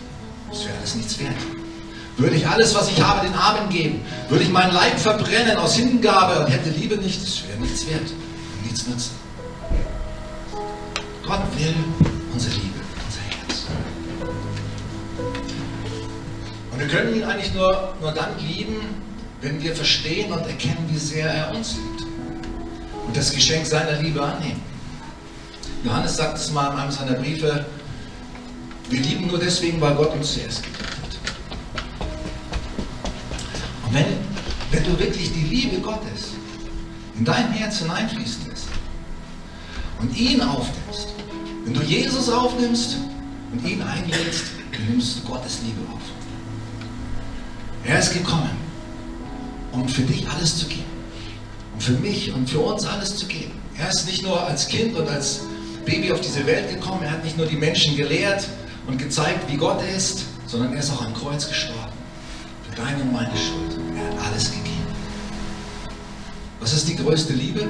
Das 0.51 0.65
wäre 0.65 0.77
alles 0.77 0.95
nichts 0.95 1.19
wert. 1.19 1.35
Würde 2.17 2.35
ich 2.35 2.47
alles, 2.47 2.75
was 2.75 2.89
ich 2.89 3.01
habe, 3.01 3.25
den 3.25 3.35
Armen 3.35 3.69
geben, 3.69 4.01
würde 4.29 4.43
ich 4.43 4.49
meinen 4.49 4.73
Leib 4.73 4.99
verbrennen 4.99 5.57
aus 5.57 5.75
Hingabe 5.75 6.45
und 6.45 6.51
hätte 6.51 6.69
Liebe 6.69 6.97
nicht, 6.97 7.21
das 7.21 7.43
wäre 7.47 7.59
nichts 7.59 7.87
wert 7.87 8.11
nichts 8.77 8.87
nützen. 8.87 9.15
Gott 11.25 11.41
will 11.57 11.75
unsere 12.33 12.53
Liebe, 12.55 12.79
unser 13.05 13.21
Herz. 13.21 13.65
Und 16.71 16.79
wir 16.79 16.87
können 16.87 17.15
ihn 17.15 17.23
eigentlich 17.23 17.53
nur, 17.53 17.95
nur 17.99 18.11
dann 18.11 18.37
lieben, 18.39 18.75
wenn 19.41 19.61
wir 19.61 19.75
verstehen 19.75 20.31
und 20.31 20.45
erkennen, 20.47 20.87
wie 20.89 20.97
sehr 20.97 21.29
er 21.29 21.55
uns 21.55 21.75
liebt. 21.75 22.01
Und 23.05 23.15
das 23.15 23.31
Geschenk 23.31 23.65
seiner 23.65 24.01
Liebe 24.01 24.21
annehmen. 24.21 24.61
Johannes 25.83 26.17
sagt 26.17 26.37
es 26.37 26.51
mal 26.51 26.73
in 26.73 26.79
einem 26.79 26.91
seiner 26.91 27.13
Briefe, 27.13 27.65
wir 28.89 28.99
lieben 28.99 29.27
nur 29.27 29.39
deswegen, 29.39 29.79
weil 29.81 29.95
Gott 29.95 30.13
uns 30.13 30.33
zuerst 30.33 30.63
geliebt 30.63 30.81
hat. 30.81 31.17
Und 33.85 33.93
wenn, 33.93 34.05
wenn 34.71 34.83
du 34.83 34.99
wirklich 34.99 35.31
die 35.33 35.43
Liebe 35.43 35.77
Gottes 35.79 36.33
in 37.17 37.25
dein 37.25 37.51
Herz 37.51 37.79
hineinfließen 37.79 38.46
und 39.99 40.17
ihn 40.17 40.41
aufnimmst, 40.41 41.09
wenn 41.65 41.73
du 41.73 41.81
Jesus 41.81 42.29
aufnimmst 42.29 42.97
und 43.51 43.67
ihn 43.67 43.81
einlädst, 43.81 44.45
nimmst 44.89 45.19
du 45.19 45.21
Gottes 45.23 45.59
Liebe 45.63 45.81
auf. 45.93 46.01
Er 47.83 47.99
ist 47.99 48.13
gekommen, 48.13 48.51
um 49.71 49.87
für 49.87 50.01
dich 50.01 50.27
alles 50.29 50.57
zu 50.57 50.67
geben. 50.67 50.83
Um 51.73 51.79
für 51.79 51.93
mich 51.93 52.33
und 52.33 52.49
für 52.49 52.59
uns 52.59 52.85
alles 52.85 53.15
zu 53.15 53.25
geben. 53.27 53.53
Er 53.77 53.89
ist 53.89 54.05
nicht 54.07 54.23
nur 54.23 54.41
als 54.41 54.67
Kind 54.67 54.95
und 54.95 55.07
als 55.07 55.41
Baby 55.85 56.11
auf 56.11 56.21
diese 56.21 56.45
Welt 56.45 56.69
gekommen, 56.69 57.03
er 57.03 57.11
hat 57.11 57.23
nicht 57.23 57.37
nur 57.37 57.45
die 57.45 57.55
Menschen 57.55 57.95
gelehrt 57.95 58.47
und 58.87 58.97
gezeigt, 58.97 59.49
wie 59.49 59.57
Gott 59.57 59.81
ist, 59.95 60.25
sondern 60.45 60.73
er 60.73 60.79
ist 60.79 60.91
auch 60.91 61.05
am 61.05 61.13
Kreuz 61.13 61.47
gestorben. 61.47 61.93
Für 62.69 62.75
deine 62.75 63.03
und 63.03 63.13
meine 63.13 63.31
Schuld. 63.37 63.79
Er 63.95 64.09
hat 64.09 64.31
alles 64.31 64.51
gegeben. 64.51 64.67
Was 66.59 66.73
ist 66.73 66.87
die 66.89 66.95
größte 66.95 67.33
Liebe? 67.33 67.67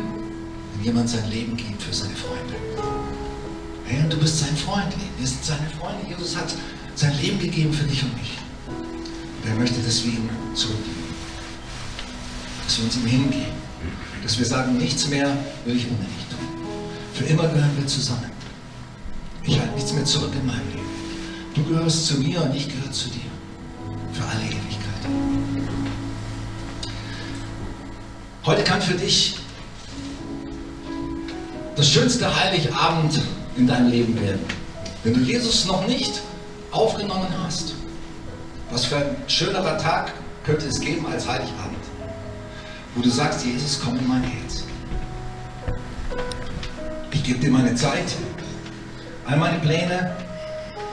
Jemand 0.84 1.10
sein 1.10 1.30
Leben 1.30 1.56
gibt 1.56 1.82
für 1.82 1.94
seine 1.94 2.16
Freunde. 2.16 2.56
Hey, 3.86 4.04
und 4.04 4.12
du 4.12 4.18
bist 4.18 4.40
sein 4.40 4.56
Freund. 4.56 4.94
Wir 5.18 5.28
sind 5.28 5.44
seine 5.44 5.70
Freunde. 5.80 6.06
Jesus 6.08 6.36
hat 6.36 6.54
sein 6.96 7.18
Leben 7.22 7.40
gegeben 7.40 7.74
für 7.74 7.86
dich 7.86 8.04
und 8.04 8.13
mich. 8.16 8.38
Und 8.68 9.50
er 9.50 9.56
möchte, 9.56 9.80
dass 9.80 10.04
wir 10.04 10.12
ihm 10.13 10.30
zurückgeben. 10.54 11.13
Dass 12.66 12.78
wir 12.78 12.86
uns 12.86 12.98
ihm 12.98 13.06
hingeben. 13.06 13.58
Dass 14.24 14.38
wir 14.38 14.46
sagen, 14.46 14.78
nichts 14.78 15.08
mehr 15.08 15.30
will 15.66 15.78
ich 15.78 15.86
ohne 15.86 15.98
dich 15.98 16.26
tun. 16.30 16.48
Für 17.13 17.24
immer 17.26 17.48
gehören 17.48 17.78
wir 17.78 17.88
zusammen. 17.88 18.30
Ich 19.44 19.58
halte 19.58 19.74
nichts 19.76 19.94
mehr 19.94 20.04
zurück 20.04 20.34
in 20.34 20.46
meinem 20.46 20.68
Leben. 20.70 20.88
Du 21.56 21.63
gehörst 21.63 22.08
zu 22.08 22.20
mir 22.20 22.42
und 22.42 22.54
ich 22.54 22.68
gehöre 22.68 22.92
zu 22.92 23.10
dir. 23.10 23.22
Für 24.12 24.26
alle 24.26 24.44
Ewigkeit. 24.44 24.68
Heute 28.46 28.63
kann 28.63 28.82
für 28.82 28.94
dich 28.94 29.38
das 31.78 31.88
schönste 31.88 32.28
Heiligabend 32.44 33.22
in 33.56 33.68
deinem 33.68 33.92
Leben 33.92 34.20
werden. 34.20 34.44
Wenn 35.04 35.13
du 35.13 35.20
Jesus 35.20 35.66
noch 35.66 35.88
nicht 35.88 36.22
aufgenommen 36.72 37.28
hast, 37.46 37.76
was 38.72 38.86
für 38.86 38.98
ein 38.98 39.16
schönerer 39.28 39.78
Tag 39.78 40.12
könnte 40.44 40.66
es 40.66 40.80
geben 40.80 41.06
als 41.06 41.28
Heiligabend, 41.28 41.78
wo 42.96 43.02
du 43.04 43.10
sagst, 43.10 43.46
Jesus, 43.46 43.80
komm 43.84 44.00
in 44.00 44.08
mein 44.08 44.24
Herz. 44.24 44.63
Ich 47.12 47.24
gebe 47.24 47.40
dir 47.40 47.52
meine 47.52 47.76
Zeit, 47.76 48.16
all 49.28 49.38
meine 49.38 49.60
Pläne, 49.60 50.16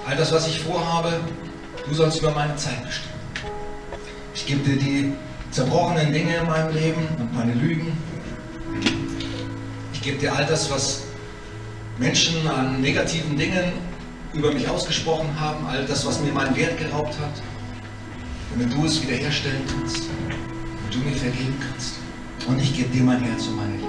all 0.07 0.16
das, 0.16 0.33
was 0.33 0.47
ich 0.47 0.61
vorhabe, 0.61 1.18
du 1.88 1.94
sollst 1.94 2.18
über 2.20 2.33
meine 2.33 2.57
Zeit 2.57 2.85
bestimmen. 2.85 3.14
Ich 4.35 4.44
gebe 4.44 4.61
dir 4.68 4.77
die 4.77 5.12
zerbrochenen 5.51 6.12
Dinge 6.12 6.37
in 6.37 6.47
meinem 6.47 6.75
Leben 6.75 7.09
und 7.18 7.35
meine 7.35 7.55
Lügen, 7.55 7.97
gebe 10.04 10.18
dir 10.18 10.34
all 10.34 10.44
das, 10.44 10.70
was 10.70 11.04
Menschen 11.98 12.46
an 12.46 12.80
negativen 12.80 13.36
Dingen 13.36 13.72
über 14.34 14.52
mich 14.52 14.68
ausgesprochen 14.68 15.28
haben, 15.40 15.66
all 15.66 15.86
das, 15.86 16.04
was 16.04 16.20
mir 16.20 16.32
meinen 16.32 16.54
Wert 16.54 16.78
geraubt 16.78 17.14
hat, 17.18 17.42
damit 18.50 18.72
du 18.72 18.84
es 18.84 19.02
wiederherstellen 19.02 19.62
kannst 19.66 20.02
und 20.04 20.94
du 20.94 20.98
mir 20.98 21.16
vergeben 21.16 21.54
kannst. 21.58 21.94
Und 22.46 22.60
ich 22.60 22.76
gebe 22.76 22.90
dir 22.90 23.02
mein 23.02 23.22
Herz 23.22 23.46
und 23.46 23.56
meine 23.56 23.76
Liebe. 23.76 23.88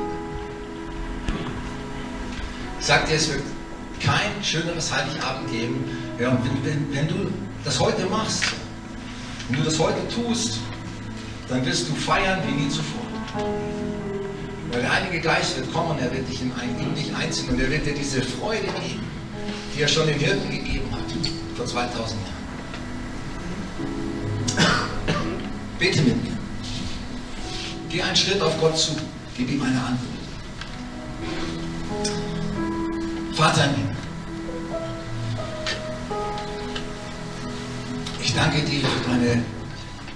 Ich 2.79 2.85
sage 2.85 3.07
dir, 3.07 3.15
es 3.15 3.29
wird 3.29 3.43
kein 3.99 4.41
schöneres 4.41 4.93
Heiligabend 4.95 5.51
geben. 5.51 5.83
Ja, 6.19 6.37
wenn, 6.43 6.63
wenn, 6.63 6.95
wenn 6.95 7.07
du 7.07 7.31
das 7.65 7.79
heute 7.79 8.05
machst, 8.05 8.43
wenn 9.49 9.59
du 9.59 9.65
das 9.65 9.77
heute 9.79 10.07
tust, 10.07 10.59
dann 11.49 11.65
wirst 11.65 11.89
du 11.89 11.95
feiern 11.95 12.39
wie 12.47 12.63
nie 12.63 12.69
zuvor. 12.69 13.01
Weil 14.75 14.81
der 14.81 14.93
Heilige 14.93 15.21
Geist 15.21 15.55
wird 15.55 15.71
kommen 15.71 15.97
er 15.99 16.11
wird 16.11 16.27
dich 16.27 16.41
in, 16.41 16.51
in 16.77 16.93
dich 16.95 17.15
einziehen 17.15 17.47
und 17.47 17.61
er 17.61 17.71
wird 17.71 17.85
dir 17.85 17.93
diese 17.93 18.21
Freude 18.21 18.67
geben, 18.67 19.07
die 19.73 19.81
er 19.81 19.87
schon 19.87 20.05
den 20.05 20.19
Hirten 20.19 20.51
gegeben 20.51 20.91
hat, 20.91 20.99
vor 21.55 21.65
2000 21.65 22.19
Jahren. 22.19 22.33
Bete 25.79 26.01
mit 26.01 26.21
mir. 26.21 26.37
Geh 27.87 28.01
einen 28.01 28.17
Schritt 28.17 28.41
auf 28.41 28.59
Gott 28.59 28.77
zu. 28.77 28.97
Gib 29.37 29.49
ihm 29.49 29.63
eine 29.63 29.79
Antwort. 29.79 30.11
Vater 33.33 33.63
im 33.63 33.95
ich 38.21 38.33
danke 38.33 38.59
dir 38.59 38.81
für 38.81 39.09
deine 39.09 39.41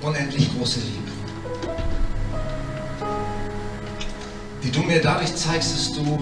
unendlich 0.01 0.53
große 0.53 0.81
Liebe. 0.81 1.08
Die 4.63 4.71
du 4.71 4.81
mir 4.81 5.01
dadurch 5.01 5.35
zeigst, 5.35 5.73
dass 5.73 5.93
du 5.93 6.19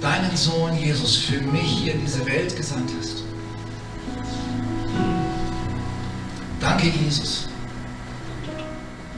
deinen 0.00 0.36
Sohn 0.36 0.76
Jesus 0.78 1.16
für 1.16 1.40
mich 1.40 1.62
hier 1.62 1.94
in 1.94 2.00
diese 2.00 2.26
Welt 2.26 2.54
gesandt 2.56 2.90
hast. 2.98 3.22
Danke, 6.60 6.88
Jesus, 6.88 7.48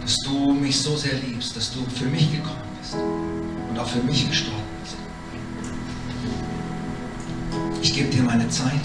dass 0.00 0.16
du 0.20 0.52
mich 0.52 0.80
so 0.80 0.96
sehr 0.96 1.14
liebst, 1.14 1.56
dass 1.56 1.72
du 1.72 1.84
für 1.96 2.06
mich 2.06 2.30
gekommen 2.30 2.62
bist 2.80 2.94
und 2.94 3.78
auch 3.78 3.88
für 3.88 4.02
mich 4.02 4.28
gestorben 4.28 4.62
bist. 4.82 4.96
Ich 7.82 7.94
gebe 7.94 8.08
dir 8.08 8.22
meine 8.22 8.48
Zeit. 8.48 8.80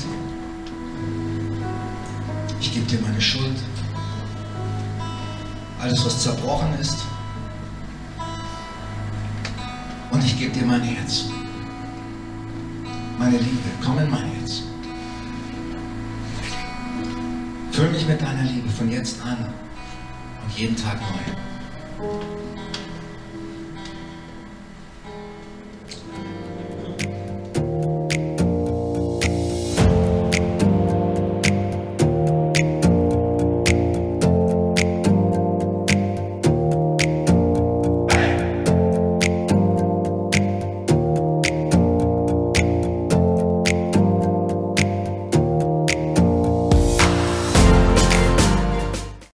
Ich 2.60 2.74
gebe 2.74 2.86
dir 2.86 3.00
meine 3.02 3.20
Schuld. 3.20 3.58
Alles, 5.80 6.06
was 6.06 6.22
zerbrochen 6.22 6.74
ist. 6.80 6.98
Gebe 10.42 10.54
dir 10.54 10.66
mein 10.66 10.82
Herz. 10.82 11.26
Meine 13.20 13.38
Liebe, 13.38 13.70
komm 13.86 14.00
in 14.00 14.10
mein 14.10 14.24
Herz. 14.24 14.64
Füll 17.72 17.92
mich 17.92 18.08
mit 18.08 18.20
deiner 18.20 18.42
Liebe 18.42 18.68
von 18.70 18.90
jetzt 18.90 19.22
an 19.22 19.54
und 20.44 20.58
jeden 20.58 20.76
Tag 20.76 21.00
neu. 21.00 22.08